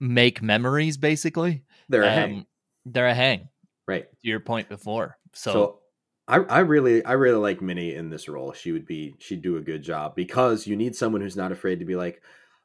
[0.00, 2.46] make memories basically, they're a um, hang,
[2.86, 3.48] they're a hang.
[3.86, 4.10] right?
[4.10, 5.16] To your point before.
[5.32, 5.78] So, So,
[6.26, 8.52] I, I really, I really like Minnie in this role.
[8.52, 11.78] She would be, she'd do a good job because you need someone who's not afraid
[11.80, 12.22] to be like,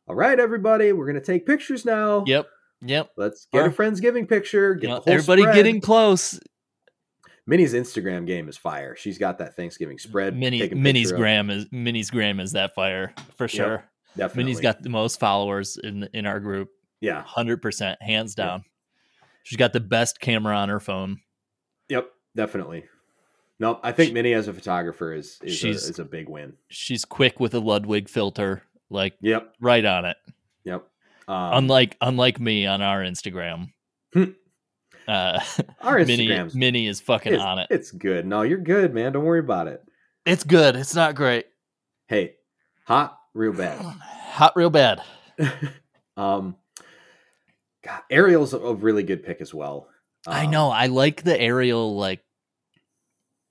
[0.07, 2.23] "All right, everybody, we're gonna take pictures now.
[2.25, 2.47] yep.
[2.81, 3.11] Yep.
[3.17, 4.73] let's get Or- a friendsgiving picture.
[4.75, 6.39] Get You know, the whole everybody spread." getting close.
[7.49, 8.95] Minnie's Instagram game is fire.
[8.95, 10.37] She's got that Thanksgiving spread.
[10.37, 13.83] Minnie Minnie's gram is Minnie's gram is that fire for sure.
[14.15, 14.43] Definitely.
[14.43, 16.69] Minnie's got the most followers in in our group,
[17.01, 17.23] yeah.
[17.23, 18.63] hundred percent, hands down.
[19.41, 21.21] She's got the best camera on her phone.
[21.87, 22.11] Yep.
[22.35, 22.85] Definitely.
[23.59, 26.53] No, I think Minnie as a photographer is is, a, is a big win.
[26.67, 29.55] She's quick with a Ludwig filter, like Yep.
[29.59, 30.17] right on it.
[30.65, 30.85] Yep.
[31.27, 33.71] Um, unlike unlike me on our Instagram.
[35.09, 35.39] Uh,
[35.81, 37.67] our Instagram's Minnie is fucking it's, on it.
[37.71, 38.27] It's good.
[38.27, 39.13] No, you're good, man.
[39.13, 39.83] Don't worry about it.
[40.25, 40.75] It's good.
[40.75, 41.47] It's not great.
[42.07, 42.35] Hey,
[42.85, 43.81] hot, real bad.
[44.29, 45.01] Hot real bad.
[46.17, 46.55] um,
[47.83, 49.87] God, Ariel's a, really good pick as well.
[50.27, 50.69] I Um, know.
[50.69, 52.21] I like the Ariel like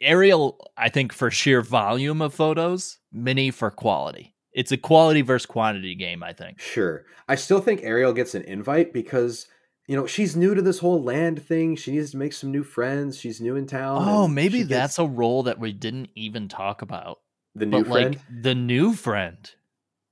[0.01, 4.35] Ariel, I think for sheer volume of photos, Minnie for quality.
[4.53, 6.61] It's a quality versus quantity game, I think.
[6.61, 7.05] Sure.
[7.29, 9.47] I still think Ariel gets an invite because
[9.89, 11.75] you know she's new to this whole land thing.
[11.75, 13.19] She needs to make some new friends.
[13.19, 14.05] She's new in town.
[14.07, 17.19] Oh, maybe that's a role that we didn't even talk about.
[17.57, 18.15] the new but friend.
[18.15, 19.51] like the new friend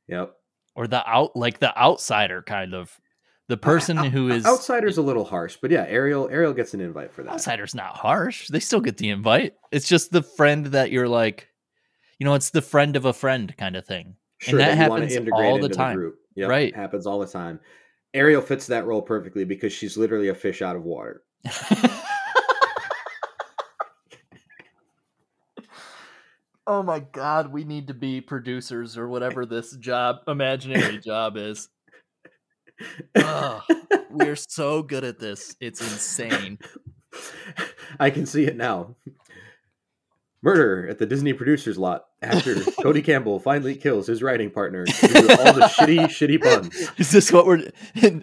[0.09, 0.35] yep.
[0.75, 2.99] or the out like the outsider kind of
[3.49, 6.75] the person Out- who uh, is outsider's a little harsh, but yeah, Ariel Ariel gets
[6.75, 7.35] an invite for that.
[7.35, 8.49] outsider's not harsh.
[8.49, 9.55] They still get the invite.
[9.71, 11.49] It's just the friend that you're like,
[12.19, 14.17] you know, it's the friend of a friend kind of thing.
[14.39, 15.97] Sure, that you happens all the time.
[15.97, 16.17] group.
[16.35, 16.75] Yep, Right.
[16.75, 17.61] happens all the time.
[18.17, 21.23] Ariel fits that role perfectly because she's literally a fish out of water.
[26.67, 31.69] oh my god, we need to be producers or whatever this job, imaginary job is.
[34.11, 35.55] We're so good at this.
[35.61, 36.59] It's insane.
[38.01, 38.97] I can see it now.
[40.47, 42.05] Murder at the Disney producers lot.
[42.23, 46.89] after Cody Campbell finally kills his writing partner due to all the shitty, shitty puns.
[46.99, 47.65] Is this what we're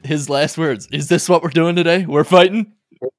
[0.05, 0.87] his last words?
[0.93, 2.05] Is this what we're doing today?
[2.05, 2.71] We're fighting?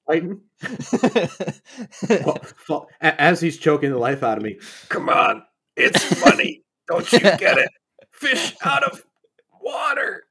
[0.06, 0.40] Fighting?
[0.58, 4.58] Fa- fa- As he's choking the life out of me.
[4.88, 5.42] Come on,
[5.76, 6.62] it's funny.
[6.88, 7.68] Don't you get it?
[8.10, 9.04] Fish out of
[9.60, 10.24] water.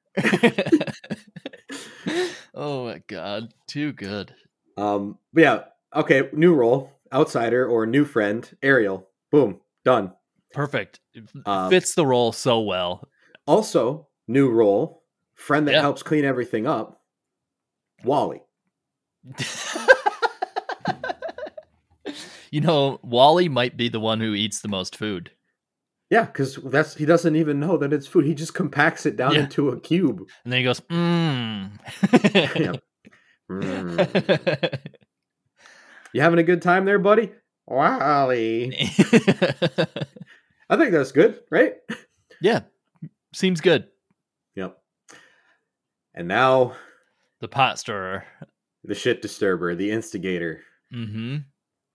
[2.55, 4.34] oh my god, too good.
[4.78, 5.59] Um, but yeah,
[5.95, 9.07] okay, new role, outsider or new friend, Ariel.
[9.32, 10.11] Boom, done.
[10.53, 10.99] Perfect.
[11.45, 13.07] Uh, Fits the role so well.
[13.47, 15.03] Also, new role,
[15.36, 15.82] friend that Yeah.
[15.82, 17.01] helps clean everything up,
[18.03, 18.39] WALL-E.
[22.51, 25.32] you know, WALL-E might be the one who eats the most food.
[26.09, 28.26] Yeah, because that's he doesn't even know that it's food.
[28.26, 29.45] He just compacts it down Yeah.
[29.45, 30.20] into a cube.
[30.43, 31.72] And then he goes, mmm.
[32.55, 32.74] Yeah.
[33.49, 34.80] Mm.
[36.14, 37.32] You having a good time there, buddy?
[37.68, 38.74] WALL-E.
[40.70, 41.76] I think that's good, right?
[42.41, 42.61] yeah,
[43.34, 43.88] seems good.
[44.55, 44.78] Yep.
[46.14, 46.76] And now
[47.41, 48.26] The pot stirrer.
[48.84, 50.61] the shit disturber, the instigator.
[50.91, 51.38] hmm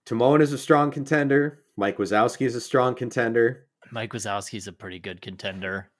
[0.05, 1.63] Timon is a strong contender.
[1.77, 3.67] Mike Wazowski is a strong contender.
[3.91, 5.91] Mike Wazowski's a pretty good contender.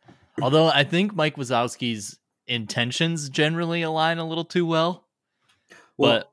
[0.42, 2.18] Although I think Mike Wazowski's
[2.48, 5.06] intentions generally align a little too well.
[5.98, 6.24] Well, I-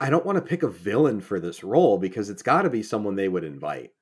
[0.00, 2.82] I don't want to pick a villain for this role because it's got to be
[2.82, 3.92] someone they would invite.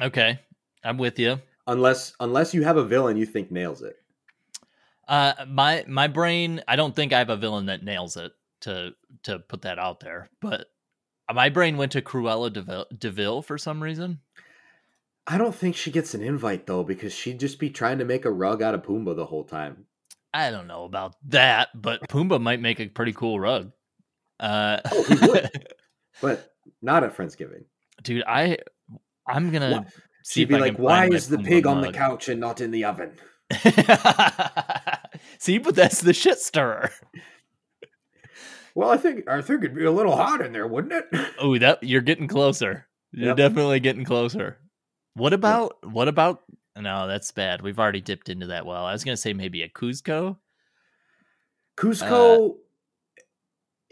[0.00, 0.40] Okay,
[0.84, 1.40] I'm with you.
[1.66, 3.96] Unless unless you have a villain you think nails it.
[5.08, 6.62] Uh, my my brain.
[6.68, 8.32] I don't think I have a villain that nails it.
[8.62, 8.92] To
[9.24, 10.66] to put that out there, but
[11.32, 14.20] my brain went to Cruella de Vil, Deville for some reason.
[15.26, 18.24] I don't think she gets an invite though because she'd just be trying to make
[18.24, 19.86] a rug out of Pumbaa the whole time.
[20.32, 23.72] I don't know about that, but Pumbaa might make a pretty cool rug.
[24.40, 25.50] Uh, Oh, he would.
[26.22, 27.64] But not at Friendsgiving.
[28.02, 28.58] dude, I
[29.28, 29.90] I'm gonna Wha-
[30.22, 32.84] see She'd be like, "Why is the pig on the couch and not in the
[32.84, 33.12] oven?"
[35.38, 36.90] See, but that's the shit stirrer.
[38.74, 41.06] Well, I think I think it'd be a little hot in there, wouldn't it?
[41.38, 42.86] Oh, that you're getting closer.
[43.12, 43.36] You're Yep.
[43.36, 44.58] definitely getting closer.
[45.14, 46.42] What about what about?
[46.78, 47.62] No, that's bad.
[47.62, 48.84] We've already dipped into that well.
[48.84, 50.36] I was gonna say maybe a Kuzco.
[51.78, 52.56] Kuzco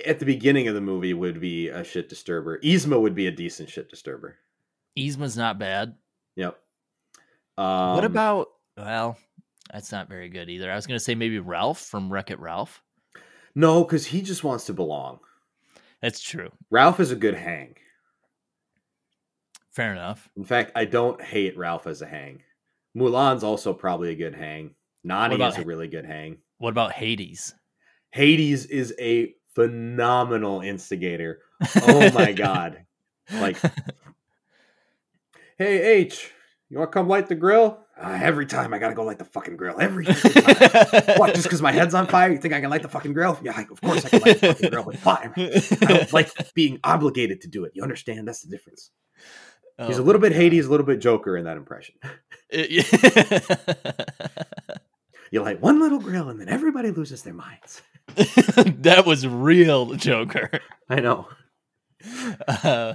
[0.05, 2.59] at the beginning of the movie would be a shit disturber.
[2.61, 4.37] Yzma would be a decent shit disturber.
[4.99, 5.95] Yzma's not bad.
[6.37, 6.59] Yep.
[7.59, 8.49] Um, what about?
[8.77, 9.17] Well,
[9.73, 10.71] that's not very good either.
[10.71, 12.83] I was gonna say maybe Ralph from Wreck It Ralph.
[13.55, 13.85] no?
[13.85, 15.21] Because he just wants to belong.
[16.03, 16.51] That's true.
[16.71, 17.77] Ralph is a good hang.
[19.71, 20.29] Fair enough.
[20.37, 22.43] In fact, I don't hate Ralph as a hang.
[22.97, 24.75] Mulan's also probably a good hang.
[25.03, 26.39] Nani about is a really good hang.
[26.59, 27.55] What about Hades?
[28.13, 31.41] Hades is a phenomenal instigator.
[31.83, 32.85] Oh my god.
[33.33, 33.57] Like,
[35.57, 36.31] hey H,
[36.69, 37.79] you want to come light the grill?
[37.99, 39.81] Uh, every time I gotta go light the fucking grill.
[39.81, 40.15] Every time.
[41.17, 41.33] what?
[41.35, 43.39] Just because my head's on fire, you think I can light the fucking grill?
[43.43, 44.83] Yeah, of course I can light the fucking grill.
[44.85, 45.33] But fine.
[45.37, 47.73] I don't like being obligated to do it.
[47.75, 48.27] You understand?
[48.27, 48.91] That's the difference.
[49.87, 50.39] He's a Oh little bit God.
[50.41, 51.95] Hades, a little bit Joker in that impression.
[52.51, 52.85] It-
[55.35, 57.83] You light one little grill, and then everybody loses their minds.
[58.15, 60.49] that was real Joker.
[60.89, 61.27] I know.
[62.47, 62.95] Uh,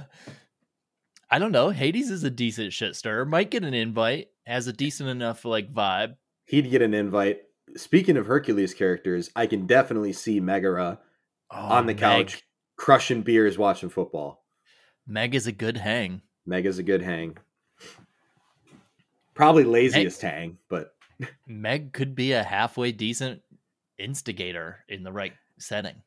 [1.30, 1.68] I don't know.
[1.68, 3.26] Hades is a decent shit stirrer.
[3.26, 4.28] Might get an invite.
[4.46, 6.14] Has a decent enough like vibe.
[6.46, 7.42] He'd get an invite.
[7.76, 10.98] Speaking of Hercules characters, I can definitely see Megara
[11.50, 11.98] Oh, on the Meg.
[12.00, 12.42] couch
[12.78, 14.46] crushing beers, watching football.
[15.06, 16.22] Meg is a good hang.
[16.46, 17.36] Mega's a good hang.
[19.34, 20.94] Probably laziest hang, but
[21.46, 23.42] Meg could be a halfway decent
[23.98, 26.02] instigator in the right setting.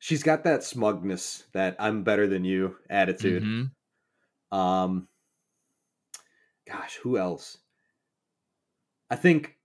[0.00, 3.42] she's got that smugness, that I'm better than you attitude.
[3.42, 3.70] Mhm.
[4.56, 5.08] Um,
[6.66, 7.58] gosh, who else?
[9.10, 9.56] I think,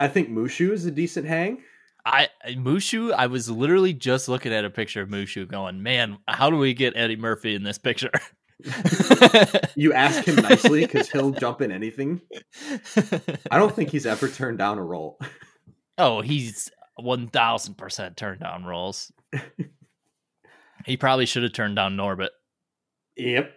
[0.00, 1.62] I think Mushu is a decent hang.
[2.04, 6.50] I Mushu, I was literally just looking at a picture of Mushu going, Man, how
[6.50, 8.10] do we get Eddie Murphy in this picture?
[9.76, 12.22] You ask him nicely because he'll jump in anything.
[13.50, 15.18] I don't think he's ever turned down a role.
[15.98, 19.12] Oh, he's one thousand percent turned down roles.
[20.86, 22.30] he probably should have turned down Norbit.
[23.16, 23.52] Yep.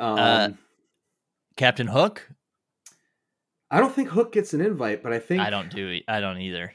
[0.00, 0.48] Um, Uh,
[1.56, 2.26] Captain Hook?
[3.70, 6.00] I don't think Hook gets an invite, but I think I don't do.
[6.08, 6.72] I don't either.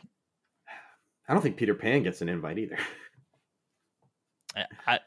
[1.27, 2.77] I don't think Peter Pan gets an invite either.
[4.55, 4.99] I, I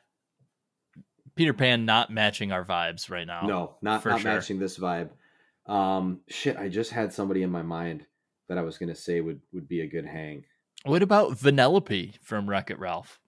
[1.36, 3.42] Peter Pan not matching our vibes right now.
[3.42, 4.32] no, not not sure.
[4.32, 5.10] matching this vibe.
[5.66, 8.06] Um, shit, I just had somebody in my mind
[8.48, 10.44] that I was gonna say would would be a good hang.
[10.84, 13.20] What about Vanellope from Wreck It Ralph?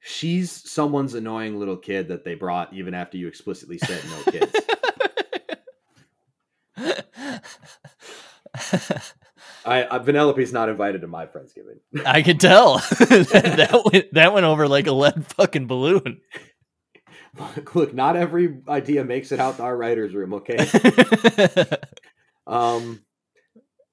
[0.00, 4.52] She's someone's annoying little kid that they brought even after you explicitly said no kids.
[9.64, 11.78] I, I Vanellope's not invited to my friendsgiving.
[12.06, 16.20] I could tell that went that went over like a lead fucking balloon.
[17.74, 20.34] Look, not every idea makes it out to our writers' room.
[20.34, 20.58] Okay.
[22.46, 23.02] Um,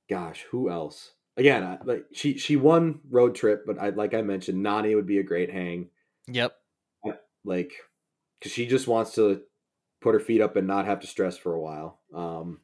[0.09, 1.11] gosh, who else?
[1.37, 5.07] again, I, like she she won road trip, but I like I mentioned, Nani would
[5.07, 5.89] be a great hang.
[6.27, 6.55] Yep.
[7.43, 7.73] Like,
[8.39, 9.41] because she just wants to
[10.01, 11.99] put her feet up and not have to stress for a while.
[12.13, 12.59] Um,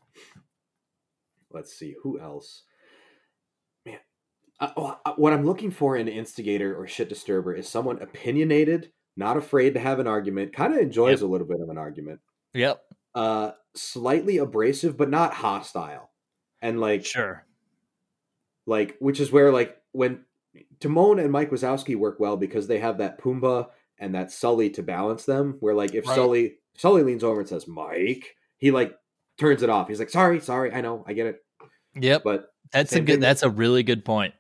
[1.52, 2.64] let's see who else.
[3.86, 4.00] Man,
[4.60, 8.02] I, oh, I, what I'm looking for in an instigator or shit disturber is someone
[8.02, 11.28] opinionated, not afraid to have an argument, kind of enjoys Yep.
[11.30, 12.20] a little bit of an argument.
[12.54, 12.82] Yep.
[13.14, 16.12] Uh, slightly abrasive, but not hostile,
[16.62, 17.46] and like Sure.
[18.66, 20.26] like which is where like when
[20.80, 24.84] Timon and Mike Wazowski work well because they have that Pumbaa and that Sully to
[24.84, 25.58] balance them.
[25.60, 26.16] Where like if Right.
[26.16, 28.98] Sully Sully leans over and says Mike, he like
[29.38, 29.88] turns it off.
[29.90, 31.44] He's like, sorry, sorry, I know, I get it,
[31.96, 32.24] Yep.
[32.24, 33.20] but That's a good.
[33.22, 34.34] That's a really good point.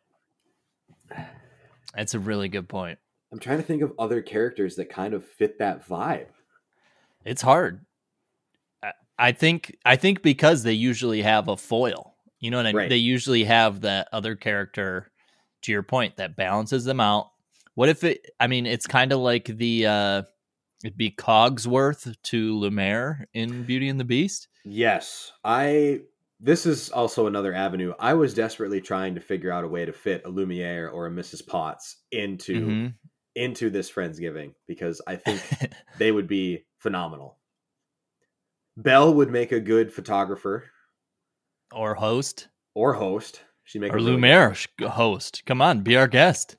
[1.96, 3.00] That's a really good point.
[3.32, 6.28] I'm trying to think of other characters that kind of fit that vibe.
[7.26, 7.86] It's hard.
[9.18, 9.78] I- think.
[9.86, 12.16] I think because they usually have a foil.
[12.40, 12.76] You know what I mean?
[12.76, 12.90] Right.
[12.90, 15.08] They usually have that other character.
[15.64, 17.30] To your point, that balances them out.
[17.76, 18.32] What if it?
[18.40, 19.86] I mean, it's kind of like the.
[19.86, 20.24] uh
[20.84, 24.48] It'd be Cogsworth to Lumiere in Beauty and the Beast.
[24.66, 26.02] Yes, I.
[26.40, 27.94] This is also another avenue.
[28.00, 31.12] I was desperately trying to figure out a way to fit a Lumiere or a
[31.12, 31.46] Mrs.
[31.46, 32.94] Potts into Mhm.
[33.36, 35.42] Into this Friendsgiving because I think
[35.98, 37.38] they would be phenomenal.
[38.78, 40.66] Belle would make a good photographer
[41.74, 43.42] or host or host.
[43.64, 45.44] She make or a really good- Lumiere host.
[45.46, 46.58] Come on, be our guest.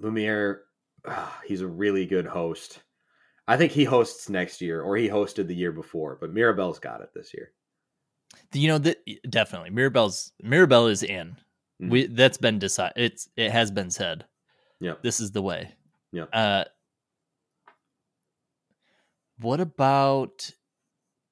[0.00, 0.62] Lumiere,
[1.06, 2.80] ah, he's a really good host.
[3.46, 6.18] I think he hosts next year, or he hosted the year before.
[6.20, 7.52] But Mirabel's got it this year.
[8.52, 8.98] You know that
[9.30, 11.36] definitely Mirabel's Mirabel is in.
[11.82, 11.90] Mhm.
[11.90, 12.94] We that's been decided.
[12.96, 14.24] It's it has been said.
[14.80, 15.02] Yep.
[15.02, 15.72] This is the way.
[16.12, 16.24] Yeah.
[16.32, 16.64] Uh,
[19.40, 20.50] what about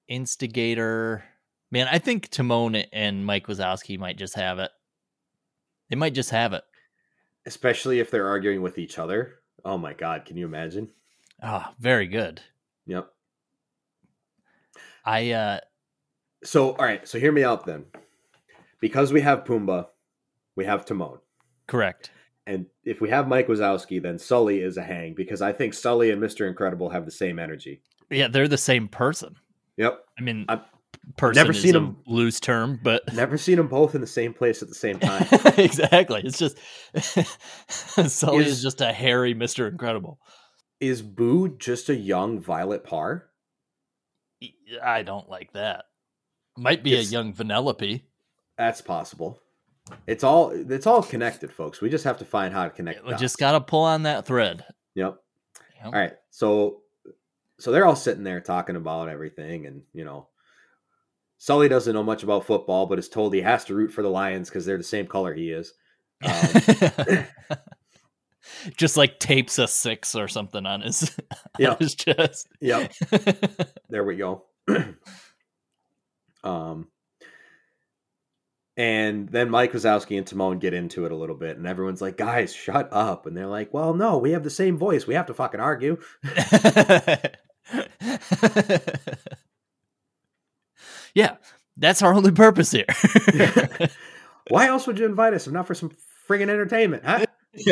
[0.09, 1.25] Instigator?
[1.71, 4.71] Man, I think Timon and Mike Wazowski might just have it.
[5.91, 6.65] They might just have it.
[7.47, 9.37] Especially if they're arguing with each other.
[9.65, 10.91] Oh my god, can you imagine?
[11.43, 12.41] Ah, very good.
[12.87, 13.09] Yep.
[15.05, 15.61] I uh
[16.45, 17.85] So all right, so hear me out then.
[18.81, 19.87] Because we have Pumbaa,
[20.57, 21.19] we have Timon.
[21.67, 22.11] correct.
[22.47, 26.11] And if we have Mike Wazowski, then Sully is a hang because I think Sully
[26.13, 26.47] and Mr.
[26.49, 27.83] Incredible have the same energy.
[28.11, 29.35] Yeah, they're the same person.
[29.79, 29.99] Yep.
[30.17, 30.61] I mean, I've
[31.17, 34.63] person never seen them- loose term, but Never seen them both in the same place
[34.63, 35.27] at the same time.
[35.59, 36.23] exactly.
[36.25, 36.57] It's just
[37.69, 40.21] Sully is, Is- just a hairy Mister Incredible.
[40.81, 43.27] is Boo just a young Violet Parr?
[44.83, 45.87] I don't like that.
[46.57, 48.03] Might be It's- a young Vanellope.
[48.57, 49.41] That's possible.
[50.07, 51.81] It's all it's all connected, folks.
[51.81, 53.05] We just have to find how to connect.
[53.05, 53.21] We dots.
[53.21, 54.65] just got to pull on that thread.
[54.95, 55.17] Yep.
[55.77, 55.85] Yep.
[55.85, 56.15] All right.
[56.31, 56.83] So
[57.59, 60.29] so they're all sitting there talking about everything and, you know,
[61.39, 64.09] Sully doesn't know much about football, but is told he has to root for the
[64.09, 65.75] Lions because they're the same color he is.
[66.23, 67.25] Um,
[68.77, 71.15] just like tapes a six or something on his,
[71.67, 72.49] on his chest.
[72.61, 72.93] Yep.
[73.89, 74.45] There we go.
[76.45, 76.89] um,
[78.77, 82.19] and then Mike Wazowski and Timon get into it a little bit, and everyone's like,
[82.19, 85.07] "Guys, shut up!" And they're like, "Well, no, we have the same voice.
[85.07, 85.99] We have to fucking argue."
[91.15, 91.37] yeah,
[91.77, 92.85] that's our only purpose here.
[94.51, 95.91] Why else would you invite us if not for some
[96.29, 97.05] friggin' entertainment?
[97.05, 97.25] Huh?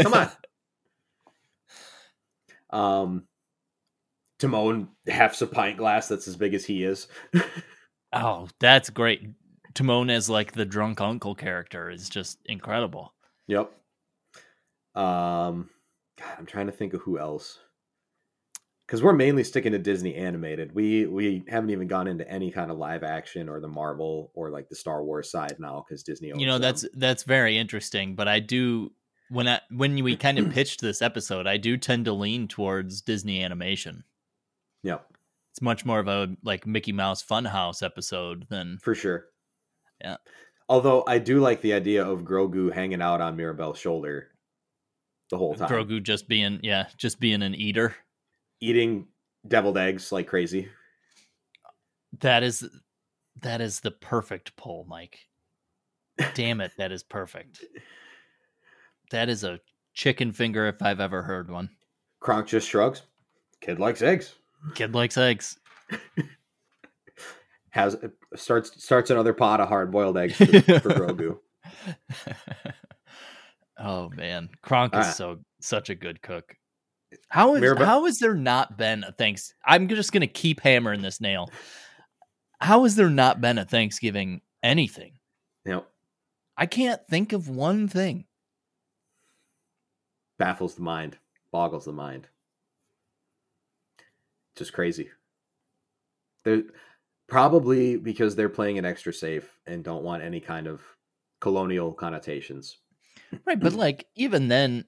[0.02, 0.30] Come on.
[2.70, 3.24] Um,
[4.38, 7.06] Timon hefts a pint glass that's as big as he is.
[8.12, 9.28] Oh, that's great.
[9.74, 13.14] Timon as like the drunk uncle character is just incredible.
[13.48, 13.72] Yep.
[14.94, 15.70] Um,
[16.18, 17.58] God, I'm trying to think of who else.
[18.86, 20.74] Because we're mainly sticking to Disney animated.
[20.74, 24.50] We we haven't even gone into any kind of live action or the Marvel or
[24.50, 26.32] like the Star Wars side now because Disney.
[26.32, 26.62] Owns you know them.
[26.62, 28.92] that's that's very interesting but i do
[29.30, 33.00] when i when we kind of pitched this episode i do tend to lean towards
[33.00, 34.04] disney animation
[34.82, 35.06] yep
[35.52, 39.26] it's much more of a like mickey mouse funhouse episode than for sure.
[40.04, 40.16] Yeah.
[40.68, 44.28] Although I do like the idea of Grogu hanging out on Mirabel's shoulder
[45.30, 47.96] the whole time, grogu just being yeah just being an eater
[48.60, 49.06] eating
[49.48, 50.68] deviled eggs like crazy.
[52.20, 52.68] that is
[53.42, 55.18] that is the perfect pull mike
[56.34, 57.64] damn it that is perfect
[59.10, 59.58] that is a
[59.94, 61.70] chicken finger if i've ever heard one
[62.20, 63.02] Kronk just shrugs.
[63.60, 64.34] Kid likes eggs.
[64.74, 65.58] kid likes eggs
[67.74, 67.96] Has
[68.36, 71.38] starts starts another pot of hard boiled eggs for, for Grogu.
[73.78, 75.10] oh man, Kronk is Ah.
[75.10, 76.54] so such a good cook.
[77.30, 79.54] How is how has there not been a thanks?
[79.64, 81.50] I'm just gonna keep hammering this nail.
[82.60, 85.14] How has there not been a Thanksgiving anything?
[85.64, 85.84] Yep.
[86.56, 88.26] I can't think of one thing.
[90.38, 91.18] Baffles the mind,
[91.50, 92.28] boggles the mind.
[94.54, 95.10] Just crazy.
[96.44, 96.62] They're
[97.28, 100.80] probably because they're playing it extra safe and don't want any kind of
[101.40, 102.78] colonial connotations.
[103.46, 104.84] Right, but like even then,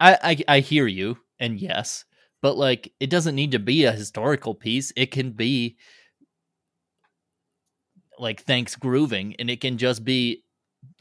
[0.00, 0.18] I,
[0.48, 2.04] I I hear you, and yes,
[2.42, 4.92] but like it doesn't need to be a historical piece.
[4.96, 5.76] It can be
[8.18, 10.44] like thanks grooving, and it can just be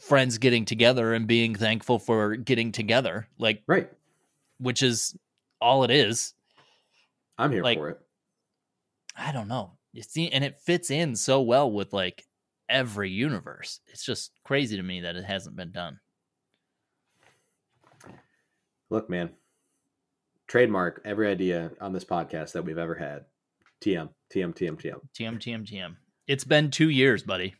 [0.01, 3.27] friends getting together and being thankful for getting together.
[3.37, 3.89] Like Right.
[4.59, 5.15] which is
[5.61, 6.33] all it is.
[7.37, 7.99] I'm here Like- for it.
[9.15, 9.71] I don't know.
[10.01, 12.25] See, and it fits in so well with like
[12.69, 13.79] every universe.
[13.87, 15.99] It's just crazy to me that it hasn't been done.
[18.89, 19.31] Look, man.
[20.47, 23.25] Trademark every idea on this podcast that we've ever had.
[23.81, 24.99] TM, TM, TM, TM.
[25.13, 25.95] TM TM TM.
[26.27, 27.55] It's been two years, buddy.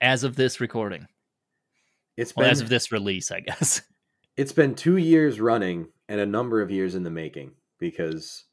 [0.00, 1.06] As of this recording,
[2.16, 3.82] It's well, been as of this release, I guess.
[4.36, 8.44] it's been two years running and a number of years in the making because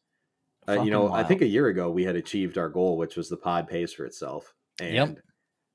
[0.68, 3.30] uh, you know I think a year ago we had achieved our goal, which was
[3.30, 5.20] the pod pays for itself, and Yep.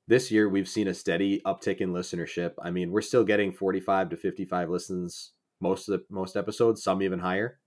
[0.07, 2.53] this year we've seen a steady uptick in listenership.
[2.61, 5.31] I mean, we're still getting forty five to fifty five listens
[5.61, 7.59] most of the most episodes, some even higher.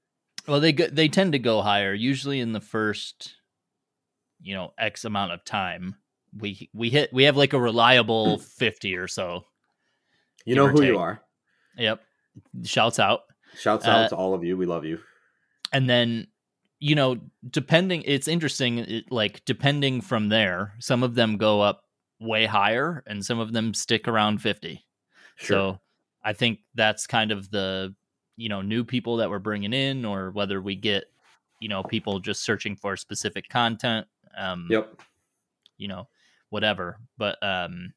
[0.46, 3.34] Well, they go, they tend to go higher usually in the first,
[4.40, 5.96] you know, X amount of time.
[6.38, 9.44] We we hit we have like a reliable fifty or so.
[10.44, 11.20] You know who you are.
[11.76, 12.00] Yep.
[12.64, 13.22] Shouts out.
[13.58, 14.56] Shouts Uh, out to all of you.
[14.56, 15.00] We love you.
[15.72, 16.28] and then
[16.78, 17.16] you know
[17.50, 21.84] depending it's interesting it, like depending from there some of them go up
[22.20, 24.84] way higher and some of them stick around 50
[25.36, 25.56] Sure.
[25.56, 25.80] so
[26.24, 27.94] i think that's kind of the
[28.36, 31.04] you know new people that we're bringing in or whether we get
[31.60, 34.06] you know people just searching for specific content
[34.36, 35.00] um yep.
[35.78, 36.08] you know
[36.50, 37.92] whatever but um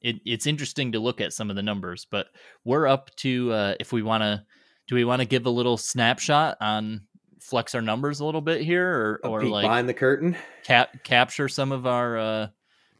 [0.00, 2.28] it, it's interesting to look at some of the numbers but
[2.64, 4.44] we're up to uh if we want to
[4.88, 7.02] do we want to give a little snapshot on
[7.42, 10.36] flex our numbers a little bit here or or like behind the curtain.
[10.64, 12.46] cap- capture some of our uh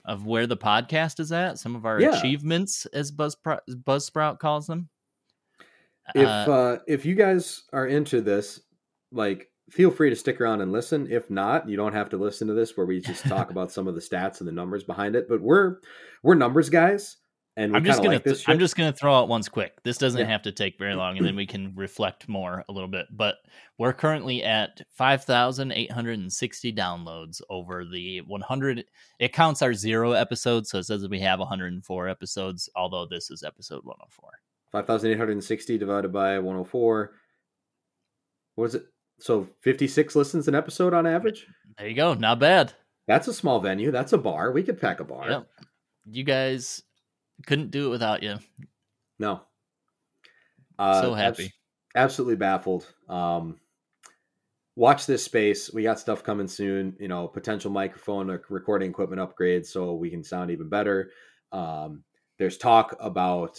[0.05, 2.19] of where the podcast is at some of our Yeah.
[2.19, 4.89] achievements as buzz buzzsprout calls them
[6.15, 8.61] if Uh, uh if you guys are into this
[9.13, 12.49] like feel free to stick around and listen if not you don't have to listen
[12.49, 15.15] to this where we just talk about some of the stats and the numbers behind
[15.15, 15.77] it but we're
[16.25, 17.19] we're numbers guys
[17.57, 19.83] and I'm just gonna like th- I'm just gonna throw out once quick.
[19.83, 20.27] This doesn't Yeah.
[20.27, 23.07] have to take very long, and then we can reflect more a little bit.
[23.11, 23.37] But
[23.79, 28.85] we're currently at five thousand eight hundred and sixty downloads over the one hundred.
[29.19, 32.09] It counts our zero episodes, so it says that we have one hundred and four
[32.09, 32.69] episodes.
[32.75, 34.31] Although this is episode one oh hundred four.
[34.73, 37.13] 5860 divided by 104
[38.55, 38.87] what is it
[39.19, 41.47] so 56 listens an episode on average
[41.77, 42.15] There you go.
[42.15, 42.73] Not bad.
[43.07, 45.47] that's a small venue that's a bar we could pack a bar Yep.
[46.07, 46.83] You guys
[47.47, 48.39] couldn't do it without you.
[49.19, 49.43] No.
[50.79, 51.53] Uh, So abs- happy.
[51.95, 52.93] absolutely baffled.
[53.09, 53.61] Um,
[54.77, 55.73] watch this space.
[55.73, 56.97] We got stuff coming soon.
[56.99, 61.11] You know, potential microphone or recording equipment upgrades so we can sound even better.
[61.53, 62.05] Um,
[62.39, 63.59] there's talk about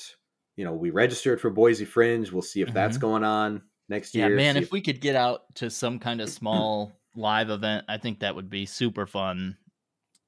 [0.56, 2.32] you know we registered for Boise Fringe.
[2.32, 3.02] We'll see if that's Mhm.
[3.02, 4.38] going on next Yeah, year.
[4.38, 4.56] Yeah, man.
[4.56, 8.20] see If we could get out to some kind of small live event, I think
[8.20, 9.58] that would be super fun.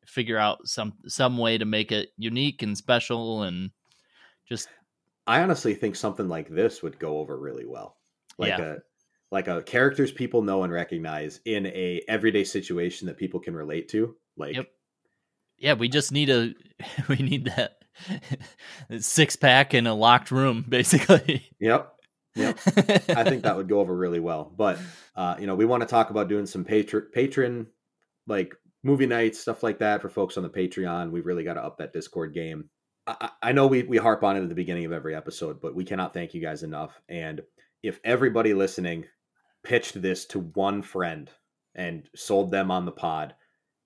[0.06, 3.72] Figure out some some way to make it unique and special, and
[4.48, 4.68] just
[5.28, 7.98] I honestly think something like this would go over really well.
[8.38, 8.62] Like Yeah.
[8.62, 8.76] a
[9.32, 13.90] like a characters people know and recognize in a everyday situation that people can relate
[13.90, 14.16] to.
[14.38, 14.68] Like Yep.
[15.58, 16.54] yeah, we just need a
[17.10, 17.78] we need that
[19.00, 21.50] six pack in a locked room, basically.
[21.60, 21.92] Yep.
[22.36, 22.60] Yep.
[23.10, 24.54] I think that would go over really well.
[24.56, 24.78] But
[25.16, 27.68] uh, you know, we want to talk about doing some patron patron
[28.28, 28.56] like
[28.86, 31.10] movie nights, stuff like that for folks on the Patreon.
[31.10, 32.70] We've really got to up that Discord game.
[33.08, 35.76] I, I know we we harp on it at the beginning of every episode, but
[35.76, 37.02] we cannot thank you guys enough.
[37.10, 37.42] And
[37.84, 39.06] if everybody listening
[39.64, 41.30] pitched this to one friend
[41.74, 43.36] and sold them on the pod,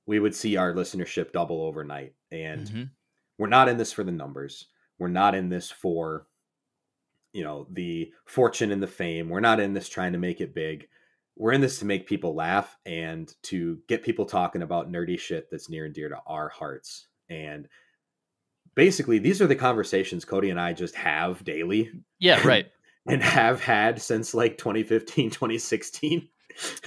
[0.05, 2.13] we would see our listenership double overnight.
[2.31, 2.89] And Mhm.
[3.37, 4.67] we're not in this for the numbers.
[4.99, 6.27] We're not in this for
[7.31, 9.29] you know the fortune and the fame.
[9.29, 10.87] We're not in this trying to make it big.
[11.39, 15.49] We're in this to make people laugh and to get people talking about nerdy shit
[15.49, 17.07] that's near and dear to our hearts.
[17.29, 17.69] And
[18.75, 22.67] basically, these are the conversations Cody and I just have daily yeah, right.
[23.07, 26.27] and have had since like 2015, 2016.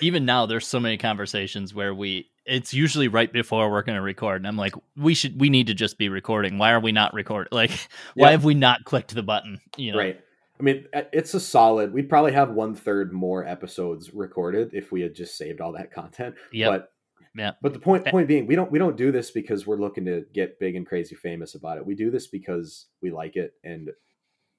[0.02, 2.28] Even now, there's so many conversations where we.
[2.44, 5.68] It's usually right before we're going to record, and I'm like, we should, we need
[5.68, 6.58] to just be recording.
[6.58, 7.50] Why are we not recording?
[7.52, 7.70] Like,
[8.14, 9.60] why have we not clicked the button?
[9.76, 10.20] You know, Right.
[10.62, 11.92] I mean, it's a solid.
[11.92, 15.92] We'd probably have one third more episodes recorded if we had just saved all that
[15.92, 16.36] content.
[16.52, 16.70] Yep.
[16.70, 16.92] But
[17.34, 17.50] Yeah.
[17.60, 20.04] But the point eh point being, we don't we don't do this because we're looking
[20.04, 21.84] to get big and crazy famous about it.
[21.86, 23.90] We do this because we like it and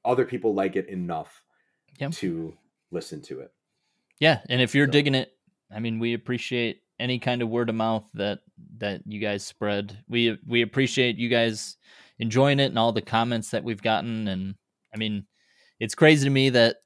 [0.03, 1.41] other people like it enough
[1.99, 2.11] Yep.
[2.13, 2.57] to
[2.91, 3.53] listen to it.
[4.19, 5.31] Yeah, and if you're So- digging it,
[5.71, 8.39] I mean, we appreciate any kind of word of mouth that
[8.79, 9.97] that you guys spread.
[10.09, 11.77] We we appreciate you guys
[12.19, 14.27] enjoying it and all the comments that we've gotten.
[14.27, 14.55] And
[14.93, 15.25] I mean,
[15.83, 16.77] it's crazy to me that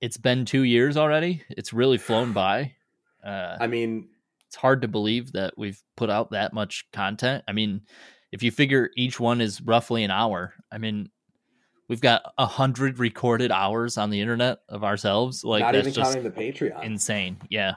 [0.00, 1.42] it's been two years already.
[1.50, 2.74] It's really flown by.
[3.24, 4.08] Uh, I mean,
[4.46, 7.42] it's hard to believe that we've put out that much content.
[7.48, 7.80] I mean,
[8.30, 11.10] if you figure each one is roughly an hour, I mean,
[11.88, 15.42] we've got a hundred recorded hours on the internet of ourselves.
[15.42, 16.84] Like not that's even counting the Patreon.
[16.84, 17.38] insane.
[17.50, 17.74] Yeah,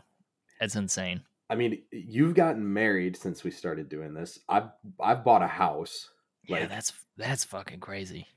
[0.59, 1.21] it's insane.
[1.49, 4.37] I mean, you've gotten married since we started doing this.
[4.47, 6.11] I've I've bought a house.
[6.47, 8.27] Yeah, that's that's fucking crazy.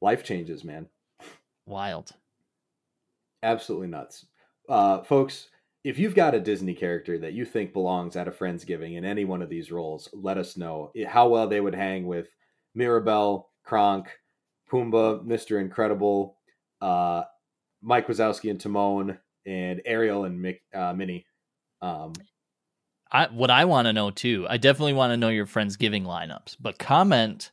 [0.00, 0.86] Life changes, man.
[1.68, 2.12] Wild.
[3.42, 4.26] Absolutely nuts.
[4.68, 5.48] Uh, folks,
[5.84, 9.24] if you've got a Disney character that you think belongs at a Friendsgiving in any
[9.24, 12.28] one of these roles, let us know how well they would hang with
[12.74, 14.08] Mirabel, Kronk,
[14.70, 15.60] Pumbaa, Mr.
[15.60, 16.36] Incredible,
[16.80, 17.22] uh,
[17.80, 21.26] Mike Wazowski and Timon, and Ariel and Mick, uh, Minnie.
[21.80, 22.12] Um,
[23.10, 24.46] I what I want to know too.
[24.48, 27.50] I definitely want to know your friendsgiving lineups, but comment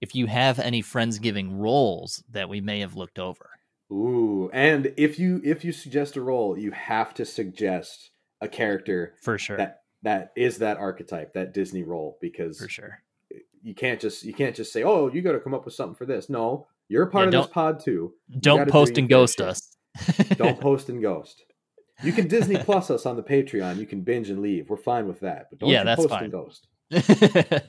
[0.00, 3.50] if you have any friendsgiving roles that we may have looked over.
[3.92, 9.14] Ooh, and if you if you suggest a role, you have to suggest a character
[9.22, 9.56] For sure.
[9.58, 12.98] that that is that archetype, that Disney role, because for sure.
[13.62, 15.94] you can't just you can't just say, "Oh, you got to come up with something
[15.94, 18.14] for this." No, you're a part Yeah, of this pod too.
[18.40, 19.46] Don't post and ghost shit.
[19.46, 19.76] us.
[20.36, 21.44] Don't post and ghost.
[22.02, 23.76] You can Disney Plus us on the Patreon.
[23.76, 24.68] You can binge and leave.
[24.70, 25.46] We're fine with that.
[25.50, 26.24] But don't Yeah, that's post fine.
[26.24, 26.66] and ghost.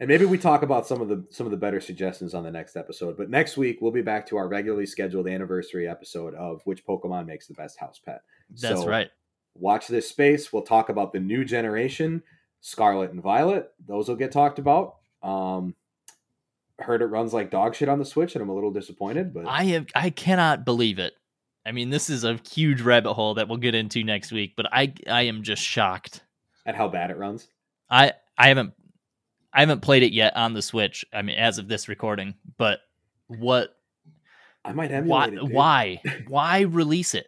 [0.00, 2.50] And maybe we talk about some of the some of the better suggestions on the
[2.50, 3.16] next episode.
[3.16, 7.26] But next week we'll be back to our regularly scheduled anniversary episode of which Pokemon
[7.26, 8.22] makes the best house pet.
[8.50, 9.10] That's So, right.
[9.54, 10.52] Watch this space.
[10.52, 12.22] We'll talk about the new generation,
[12.60, 13.72] Scarlet and Violet.
[13.84, 14.96] Those will get talked about.
[15.20, 15.74] Um,
[16.78, 19.34] heard it runs like dog shit on the Switch, and I'm a little disappointed.
[19.34, 21.14] But I have I cannot believe it.
[21.66, 24.66] I mean, this is a huge rabbit hole that we'll get into next week, but
[24.72, 26.22] I I am just shocked.
[26.64, 27.48] at how bad it runs.
[27.90, 28.74] I I haven't
[29.58, 31.04] I haven't played it yet on the Switch.
[31.12, 32.78] I mean, as of this recording, but
[33.26, 33.76] what
[34.64, 35.30] I might why it.
[35.32, 35.52] dude.
[35.52, 37.26] why why release it?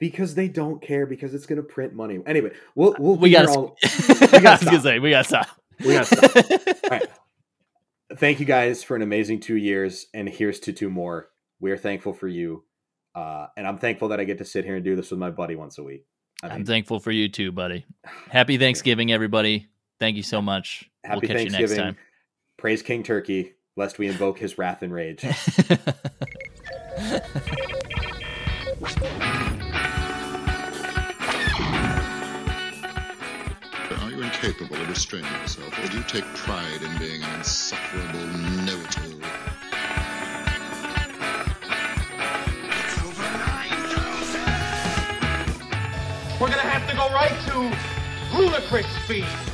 [0.00, 1.06] Because they don't care.
[1.06, 2.18] Because it's going to print money.
[2.26, 4.82] Anyway, we'll we'll We gotta all- was gonna stop.
[4.82, 5.46] say we gotta stop.
[5.78, 6.36] We gotta stop.
[6.84, 7.08] All right.
[8.16, 11.28] Thank you guys for an amazing two years, and here's to two more.
[11.60, 12.64] We're thankful for you,
[13.14, 15.30] uh, and I'm thankful that I get to sit here and do this with my
[15.30, 16.06] buddy once a week.
[16.42, 17.86] I I'm mean, thankful for you too, buddy.
[18.30, 19.68] Happy Thanksgiving, everybody.
[20.02, 20.90] Thank you so much.
[21.04, 21.78] happy we'll catch Thanksgiving.
[21.78, 21.98] you next
[22.56, 25.24] Praise King Turkey, lest we invoke his wrath and rage.
[25.24, 25.30] Are
[34.10, 38.26] you incapable of restraining yourself, or do you take pride in being an insufferable
[38.66, 39.20] know-it-all?
[46.40, 49.51] We're gonna have to go right to ludicrous speed.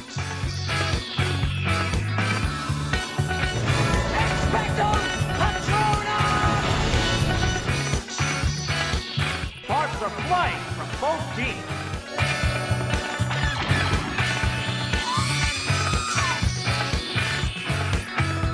[10.28, 11.64] Flying from both teams.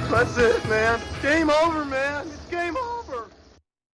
[0.09, 1.01] That's it, man.
[1.21, 2.34] Game over, man.